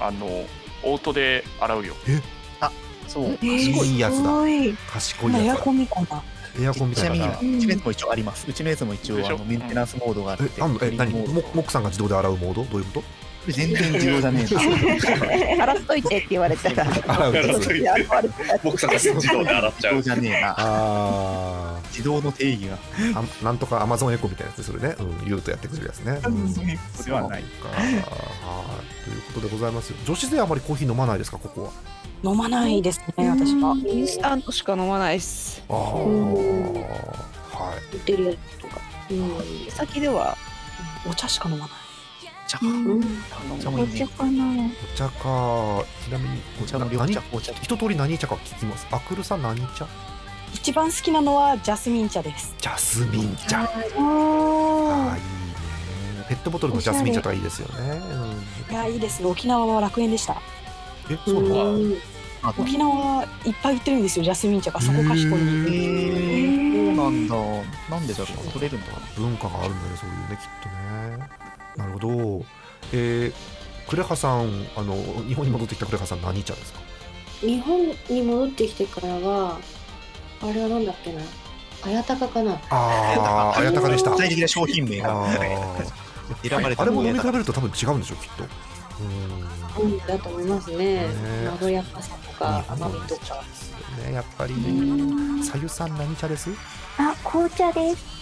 [0.00, 0.26] あの
[0.82, 1.94] オートで洗うよ。
[3.06, 3.24] そう。
[3.26, 3.46] えー。
[3.46, 4.18] いいやつだ。
[4.18, 4.74] すごい。
[4.90, 5.44] 賢いやつだ。
[5.44, 6.22] エアコンみたいな
[6.58, 8.46] エアコンみちないみにたなうちのやつも一応あります。
[8.48, 10.80] うちのやつも一応あのメンテナンスモードがあってえあんの？
[10.82, 11.48] え何クリーンモード。
[11.48, 12.64] モモックさんが自動で洗うモード？
[12.64, 13.02] どういうこ
[13.48, 14.46] 全然自動じゃね。
[15.30, 18.58] え な洗っといてって言われたらと洗うやついや洗われたら。
[18.62, 19.94] 僕さんが自動で洗っちゃう。
[19.96, 20.54] 自動じゃねえな。
[20.58, 22.76] あ自動の定義が。
[22.98, 27.44] ーあなんとかアマゾンエコみたいなやつそれね、うん、言うとやってくれるやつね、うんそういうことではない。
[27.62, 27.80] そうか。
[27.80, 27.88] はい。
[27.88, 28.02] という
[29.34, 31.38] ことでございます女子勢あまりコーヒー飲まないですか？
[31.38, 31.70] ここは
[32.22, 33.74] 飲まないですね私は。
[33.86, 35.62] インスタントしか飲まないっす。
[35.68, 36.00] ああは
[37.92, 38.80] い売ってるやつとか。
[39.10, 39.70] うん。
[39.70, 40.36] 先では。
[41.10, 41.76] お茶しか飲まない。
[42.46, 43.00] じゃあうん。
[43.58, 44.06] お茶もいいね。
[44.08, 44.66] かな。
[44.92, 47.20] お茶かちなみにお茶のな緑茶？
[47.20, 47.52] 何紅茶。
[47.62, 48.86] 一通り何茶か聞きます。
[48.90, 49.86] アクルさん何茶？
[50.52, 52.54] 一番好きなのはジャスミン茶です。
[52.58, 53.60] ジャスミン茶。
[53.60, 56.24] あいいね。
[56.28, 58.00] ペットボトルのジャスミン茶とかいいですよね、
[58.70, 59.20] いやいいです。
[59.20, 60.40] ね沖縄は楽園でした。
[61.08, 61.78] うん、えそうなの
[62.56, 67.36] 沖縄いっぱい売ってるんですよジャスミン茶がそこかしこえにー、そうなんだ。
[67.90, 68.48] なんでだろう。
[68.48, 68.86] 取れるんだ。
[68.86, 71.28] かな文化があるんだねそういうねきっとね。
[71.76, 72.44] なるほど。
[72.92, 73.32] えー、
[73.88, 74.94] クレハさんあの
[75.28, 76.80] 日本に戻ってきたクレハさん何茶ですか？
[77.40, 79.58] 日本に戻ってきてからは、
[80.42, 81.20] あれはなんだっけな。
[81.82, 82.52] 綾鷹かな。
[82.70, 84.10] あああやたかでした。
[84.10, 85.86] 具体的な商品名あがー。
[86.48, 88.44] 選ばれたあれも飲み綾鷹比べると多分違うんでしょうきっと
[89.78, 89.90] うん。
[89.92, 91.08] うん、だと思いますねね。
[91.50, 93.42] まろやかさとか甘みとか。
[94.06, 94.12] ね。
[94.12, 96.50] やっぱりねさゆさん何茶です？
[96.98, 98.19] あ紅茶です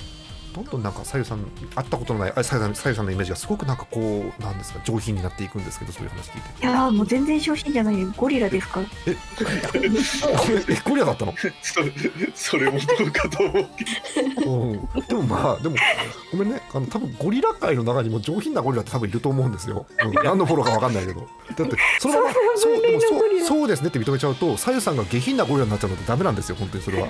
[0.59, 1.45] どんどんなんかさゆさん
[1.75, 6.63] 会ったことのないあさゆさんさゆさんのイメージがすごくなんかこうなんですか上品になっていくんですけどそういう話聞いて。
[6.63, 8.13] いやーもう全然昇進じゃないよ。
[8.17, 9.15] ゴリラですかえ
[10.85, 11.35] ゴリラだったの？
[11.63, 11.93] それ
[12.35, 15.07] それもどうかと思うけうん。
[15.07, 15.77] でもまあでも
[16.33, 16.61] ごめんね。
[16.75, 21.21] あの多分ゴリラ界の中にも上品なゴリラって多分いると思うんですよ、うん、何のフォローか分かんないけど。
[21.21, 27.09] だってそのままそうでもそうそうですねって認めちゃうとさゆさんが下品なゴリラになっちゃうのってダメなんですよ本当にそれは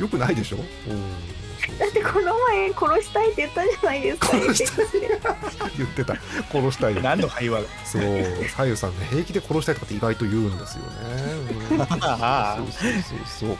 [0.00, 4.26] よくないでしょ、うん、だってこの前殺したいって言ったじゃないですか。
[4.28, 4.86] 殺したい。
[5.76, 6.14] 言ってた。
[6.50, 7.02] 殺したいよ。
[7.02, 7.60] 何の会話？
[7.84, 8.02] そう
[8.48, 10.88] さゆさんね平気で殺したいとかって意外と言うんですよね、
[11.70, 13.58] うん、そうあそうそうそう。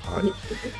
[0.00, 0.32] はい、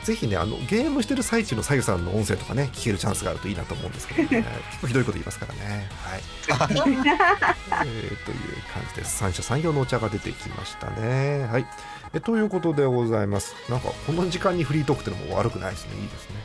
[0.05, 4.45] ぜひねあのゲームしてる最中のさゆさんの音声とかね聞けるチャンスがあるといいなと思うんですけどね。
[4.71, 5.89] 結構ひどいこと言いますからね。
[5.99, 6.23] はい、
[7.87, 9.19] えー、という感じです。
[9.19, 11.47] 三者三様のお茶が出てきましたね。
[11.51, 11.67] はい
[12.13, 13.55] えということでございます。
[13.71, 15.95] なんかこの時間にフリートークってのも悪くないですね。
[16.01, 16.37] いいですね。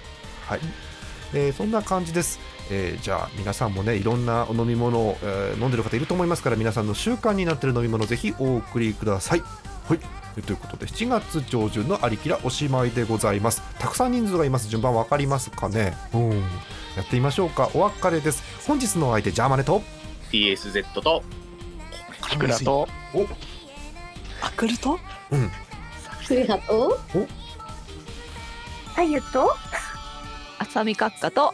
[0.48, 0.60] はい、
[1.34, 2.40] えーそんな感じです。
[2.70, 9.40] えーじゃあ皆さんもねいろんなお飲み物を、えー飲んでる方いると思いますから皆さんの習慣になっている飲み物ぜひお送りください。
[9.40, 10.00] はい。
[10.38, 13.62] えということで7月上旬のありきらおしまいでございます。
[13.80, 14.68] たくさん人数がいます。
[14.70, 15.96] 順番わかりますかね？
[16.14, 16.30] うん。
[16.96, 17.72] やってみましょうか。
[17.74, 18.44] お別れです。
[18.68, 19.82] 本日のお相手ジャーマネと
[20.32, 21.24] TSZ と
[22.30, 22.88] キクラと
[24.42, 25.00] アクルト
[25.32, 25.52] うん。
[26.28, 27.00] クレハと
[28.98, 29.56] あゆと
[30.60, 31.54] 浅見閣下と。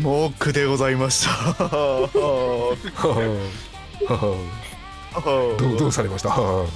[0.00, 1.52] モックでございました。
[1.68, 2.08] ど
[5.74, 6.34] うどうされました？
[6.38, 6.66] う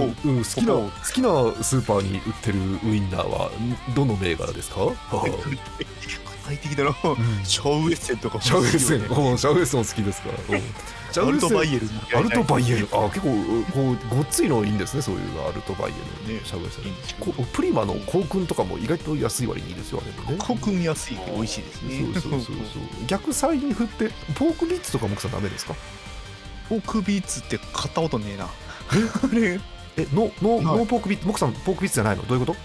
[0.00, 1.28] んうん好きな好きな
[1.62, 4.80] スーパーに売ってるウインナーはんどの銘柄ですか？
[6.50, 7.44] はあ具体的だな。
[7.44, 10.28] シャウエッセンとかもシャウエッセン、シャウエッセン好きですか？
[10.52, 10.58] ら。
[10.58, 10.64] うん
[11.12, 11.88] シャアルウエッセントバイエル。
[12.16, 13.28] アルトバイエル、あ結構
[13.72, 16.88] こうごっついのいいんですね、そういうのアルトバイエル、ねシャウエッセンい
[17.42, 20.38] いプリマのコウ君とかも意外と安い割にいいですよ、あれもね。
[20.38, 22.12] こくみやすい美味しいですね。
[22.14, 22.56] そうそうそうそう。
[23.08, 25.74] 逆サイに振って、ポークビッツとかも奥さんダメですか？
[26.68, 28.44] ポークビーツって買ったことねえな。
[28.46, 28.48] あ
[29.34, 29.60] れ、
[29.96, 32.24] え、ノノはいノーポークビッツ、モクさんポークビッツじゃないの？
[32.24, 32.58] どういうこと？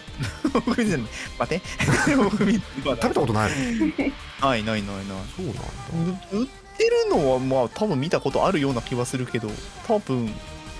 [0.86, 1.08] じゃない。
[1.40, 1.66] 待って。
[2.12, 3.52] 食べたことない
[4.42, 4.48] の？
[4.50, 5.06] ないないないない。
[5.36, 5.62] そうなんだ。
[6.32, 6.48] 売っ
[6.78, 9.50] てるのはまあ多分見たことあるような気はするけど、
[9.88, 10.34] 多分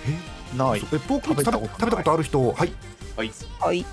[0.06, 0.56] え？
[0.56, 0.80] ない。
[0.80, 2.72] え、ポーク食べ食べたことある人、はい。
[3.16, 3.24] は
[3.72, 3.84] い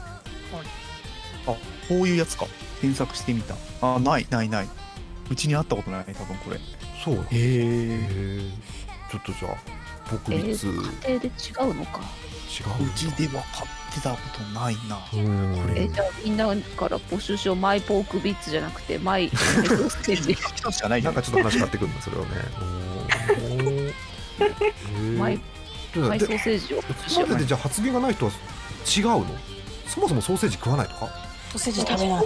[1.46, 1.58] あ、こ
[1.90, 2.46] ういうやつか。
[2.82, 3.56] 検索してみた。
[3.82, 4.70] あ、ないないない。
[5.30, 6.60] うちにあったことない多分これ。
[7.04, 7.16] そう。
[7.16, 8.40] へえ。
[9.12, 9.56] ちょっとじゃあ、
[10.10, 11.32] ポークえビッツ、違ー、家庭で違
[11.72, 12.02] うのか
[12.62, 15.00] ううちでは買ってたことないな。
[15.14, 15.74] うん。
[15.76, 17.56] えじゃあみんなから募集しよう。
[17.56, 21.22] マイポークビッツじゃなくてマイマイソーセージ一つしかなんなんか。
[21.22, 22.32] ちょっと話変わってくるんだ、それはね。
[25.18, 25.40] マイ
[25.96, 27.30] ソーセージを募集しよう。
[27.30, 29.26] 待っててじゃあ発言がない人は違うの？
[29.88, 31.23] そもそもソーセージ食わないとか？
[31.54, 32.26] ソーセージ食べない。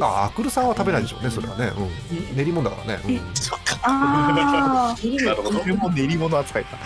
[0.00, 3.78] あアクルさんは食べないでしょうねそれはね、うん、練り物だからね、うん、そっか。
[3.82, 6.78] ああなるほどこれも練り物扱いか。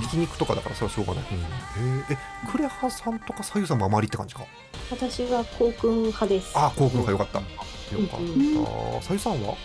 [0.00, 2.18] ひき肉とかだからそれはしょうがない、うん、え
[2.50, 4.44] クレハさんとかさゆさんもあまりって感じか？
[4.90, 6.52] 私はコウ君派です。
[6.54, 7.40] ああ航空がよかった。
[7.40, 7.44] よ
[8.08, 8.66] かうんっ
[9.00, 9.56] たさゆさんは？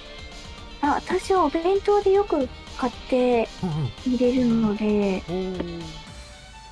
[0.82, 5.22] あ私はお弁当でよく買ってうん入れるので。
[5.30, 5.82] うん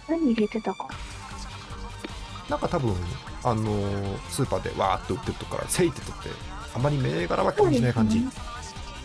[0.07, 0.87] 何入れてたか
[2.47, 2.95] なんか多分
[3.45, 6.29] あのースーパーでわーっと売ってるとこからせいって取って
[6.75, 8.29] あまり銘柄は気にしない感じ、ね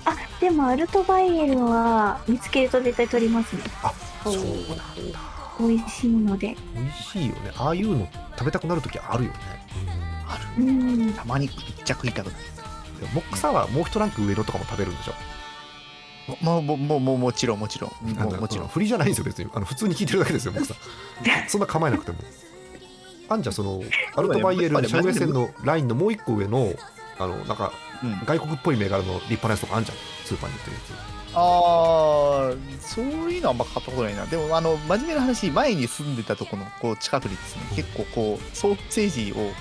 [0.07, 3.63] あでもアルトバイエルは見つけると絶対取りますね。
[3.83, 3.93] あ
[4.25, 5.21] そうなんだ。
[5.61, 6.57] 美味しいので。
[6.75, 7.53] 美味しいよね。
[7.59, 9.37] ああいうの食べたくなる時あるよね、
[10.27, 10.73] あうる。
[10.73, 12.45] んたまに一着いたくなる。
[12.99, 16.45] でもモックさんはもう一ランク上のとかも食べるんでしょ？
[16.45, 17.91] もうもうもうもうもちろんもちろん。
[18.19, 18.69] あのもうもちろん。
[18.69, 19.51] 振りじゃないんですよ別に。
[19.53, 20.73] あの普通に聞いてるだけですよモックさ。
[20.73, 20.77] ん
[21.47, 22.19] そんな構えなくても
[23.31, 23.83] あんじゃんその
[24.17, 26.75] アルトバイエルシャウエッセンのラインのもう一個上の
[27.19, 27.73] あのなんか
[28.03, 28.19] うん。
[28.27, 29.99] 外国っぽい銘柄の立派なやつとかあんじゃん。
[30.25, 30.81] スーパーに売ってるや
[31.33, 34.27] ああそういうのはあんま買ったことないな。
[34.27, 39.53] でもあの真面目な話前に住んでたとこのこう近くにですね結構こうソーセージを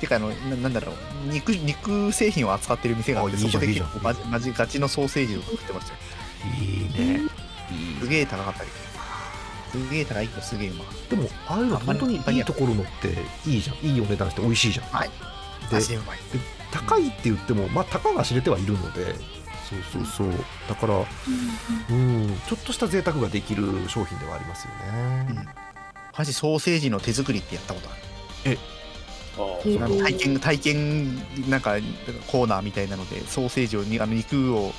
[0.00, 5.98] てかあのななんだろう肉肉製品を扱ってる店があってそこで結構マジマジガチのソーセージを作ってましたよ。
[6.58, 7.20] ついいね。
[8.00, 8.70] すげえ高かったり
[9.72, 13.16] すげえ高いけどすげえうまでもああいうの本当にいいところのって
[13.48, 13.76] いいじゃん。
[13.76, 14.86] いいお値段して美味しいじゃん。
[14.86, 15.08] はい。
[15.08, 15.14] で
[15.72, 16.22] マジでうまいで
[16.70, 19.14] 高いって言ってもまあたかが知れてはいるので。
[19.68, 20.30] そうそうそう。
[20.68, 20.94] だから
[21.90, 25.44] うんちょっとした贅沢ができる商品ではありますよね、
[26.16, 27.92] マジソーセージの手作りってやったことあ
[28.48, 28.58] る？
[29.38, 31.16] あうんあの体験体験
[31.50, 31.78] なんか
[32.28, 34.72] コーナーみたいなのでソーセージをにあの肉を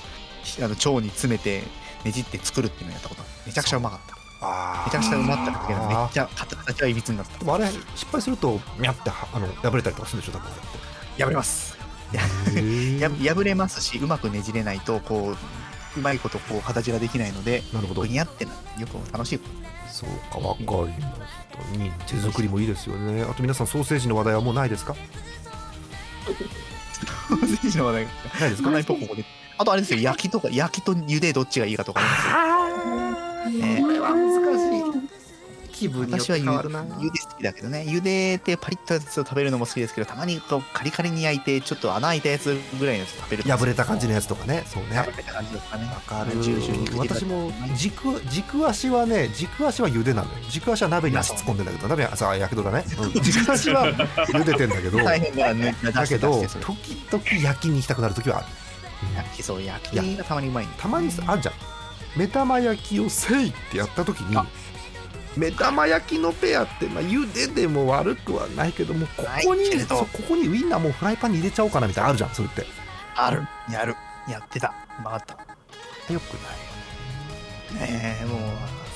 [0.59, 1.63] あの腸に詰めて
[2.05, 3.31] ねじって作るっていうのをやったことある。
[3.45, 4.15] めちゃくちゃうまかった。
[4.15, 7.39] あめちゃくちゃうまっただけどめっあちゃ形はいびつになった。
[7.39, 10.49] でもあれ失敗するとミャってはあの破れたりとかするんでしょ多分。
[11.17, 11.77] 破れます。
[12.13, 15.35] やや破れますしうまくねじれないとこ
[15.95, 18.01] ううまいことこう形ができないのでなるほど。
[18.01, 19.39] ぐにゃってなよく楽しい。
[19.91, 20.93] そうかわかりまし
[21.71, 21.77] た。
[21.77, 23.23] に手作りもいいですよね。
[23.23, 24.93] あと皆さんソーセージの話題はもうないですか？
[27.29, 28.05] ソーセージの話題
[28.39, 28.69] ないですか？
[28.69, 29.25] ないとここで
[29.57, 32.76] あとあれですよ焼きとか焼きと茹でどっちがいいかとかありますよ
[33.49, 33.79] ね。
[33.81, 35.17] これは難しい。
[35.77, 36.81] 気分によっ私はゆて変わるな。
[36.81, 37.85] 茹で好きだけどね。
[37.87, 44.63] 茹でてパリッとやつを食べるのも好きですけどたまにこうカリカリに焼いてちょっと穴開いたやつぐらいのやつ食べると破れた感じのやつとかね。
[44.65, 44.95] そうね。
[44.95, 45.85] 破れた感じですかね。
[45.85, 46.31] わかる。
[46.97, 53.11] 私も軸軸足はね軸足は茹でなのよ軸足は鍋に足突っ込んでんだけど鍋はさあやけどだね、うん。
[53.21, 55.75] 軸足は茹でてんだけど大変だね。
[55.93, 58.47] だけど時々焼きに行きたくなる時はある、
[59.15, 61.76] 焼きそう焼きがたまにうまいんだたまにさあんじゃん
[62.15, 64.45] 目玉焼きをせいってやった時にあ。
[65.35, 72.65] 目玉焼きのペアって、まあ、茹ででも悪くはないけどもここにここにウインナーもうフライパンに入れちゃおうかなみたいなのあるじゃんそれって。
[73.15, 73.47] ある。
[73.71, 73.95] やる。
[74.27, 74.73] やってた。
[74.99, 75.33] うまた。
[76.11, 76.33] よく
[77.75, 77.89] ない。
[77.89, 78.39] ねえもう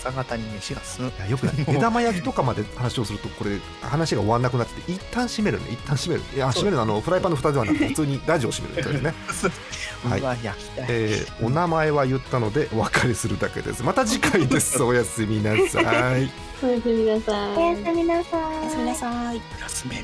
[0.03, 1.11] 朝方に飯が進む。
[1.17, 1.55] いやよくない。
[1.67, 5.65] 目玉焼きとかまで話をするとこれ話が終わんなくなってて一旦閉めるね。
[5.71, 6.23] 一旦閉める。
[6.35, 9.03] いや閉めるのはあのフライパンの蓋ではなくて 普通にラジオを閉めるとい う。
[9.03, 9.13] ね
[10.09, 10.21] はい。
[10.89, 13.83] えーお名前は言ったのでお別れするだけです。
[13.83, 14.81] また次回です。
[14.81, 16.29] おやすみなさい。
[16.63, 17.57] おやすみなさい。
[17.57, 18.41] おやすみなさい。
[18.61, 19.39] おやすみなさい。
[19.39, 20.03] プラスメ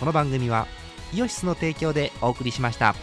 [0.00, 0.66] この番組は
[1.14, 2.94] イオシスの提供でお送りしました。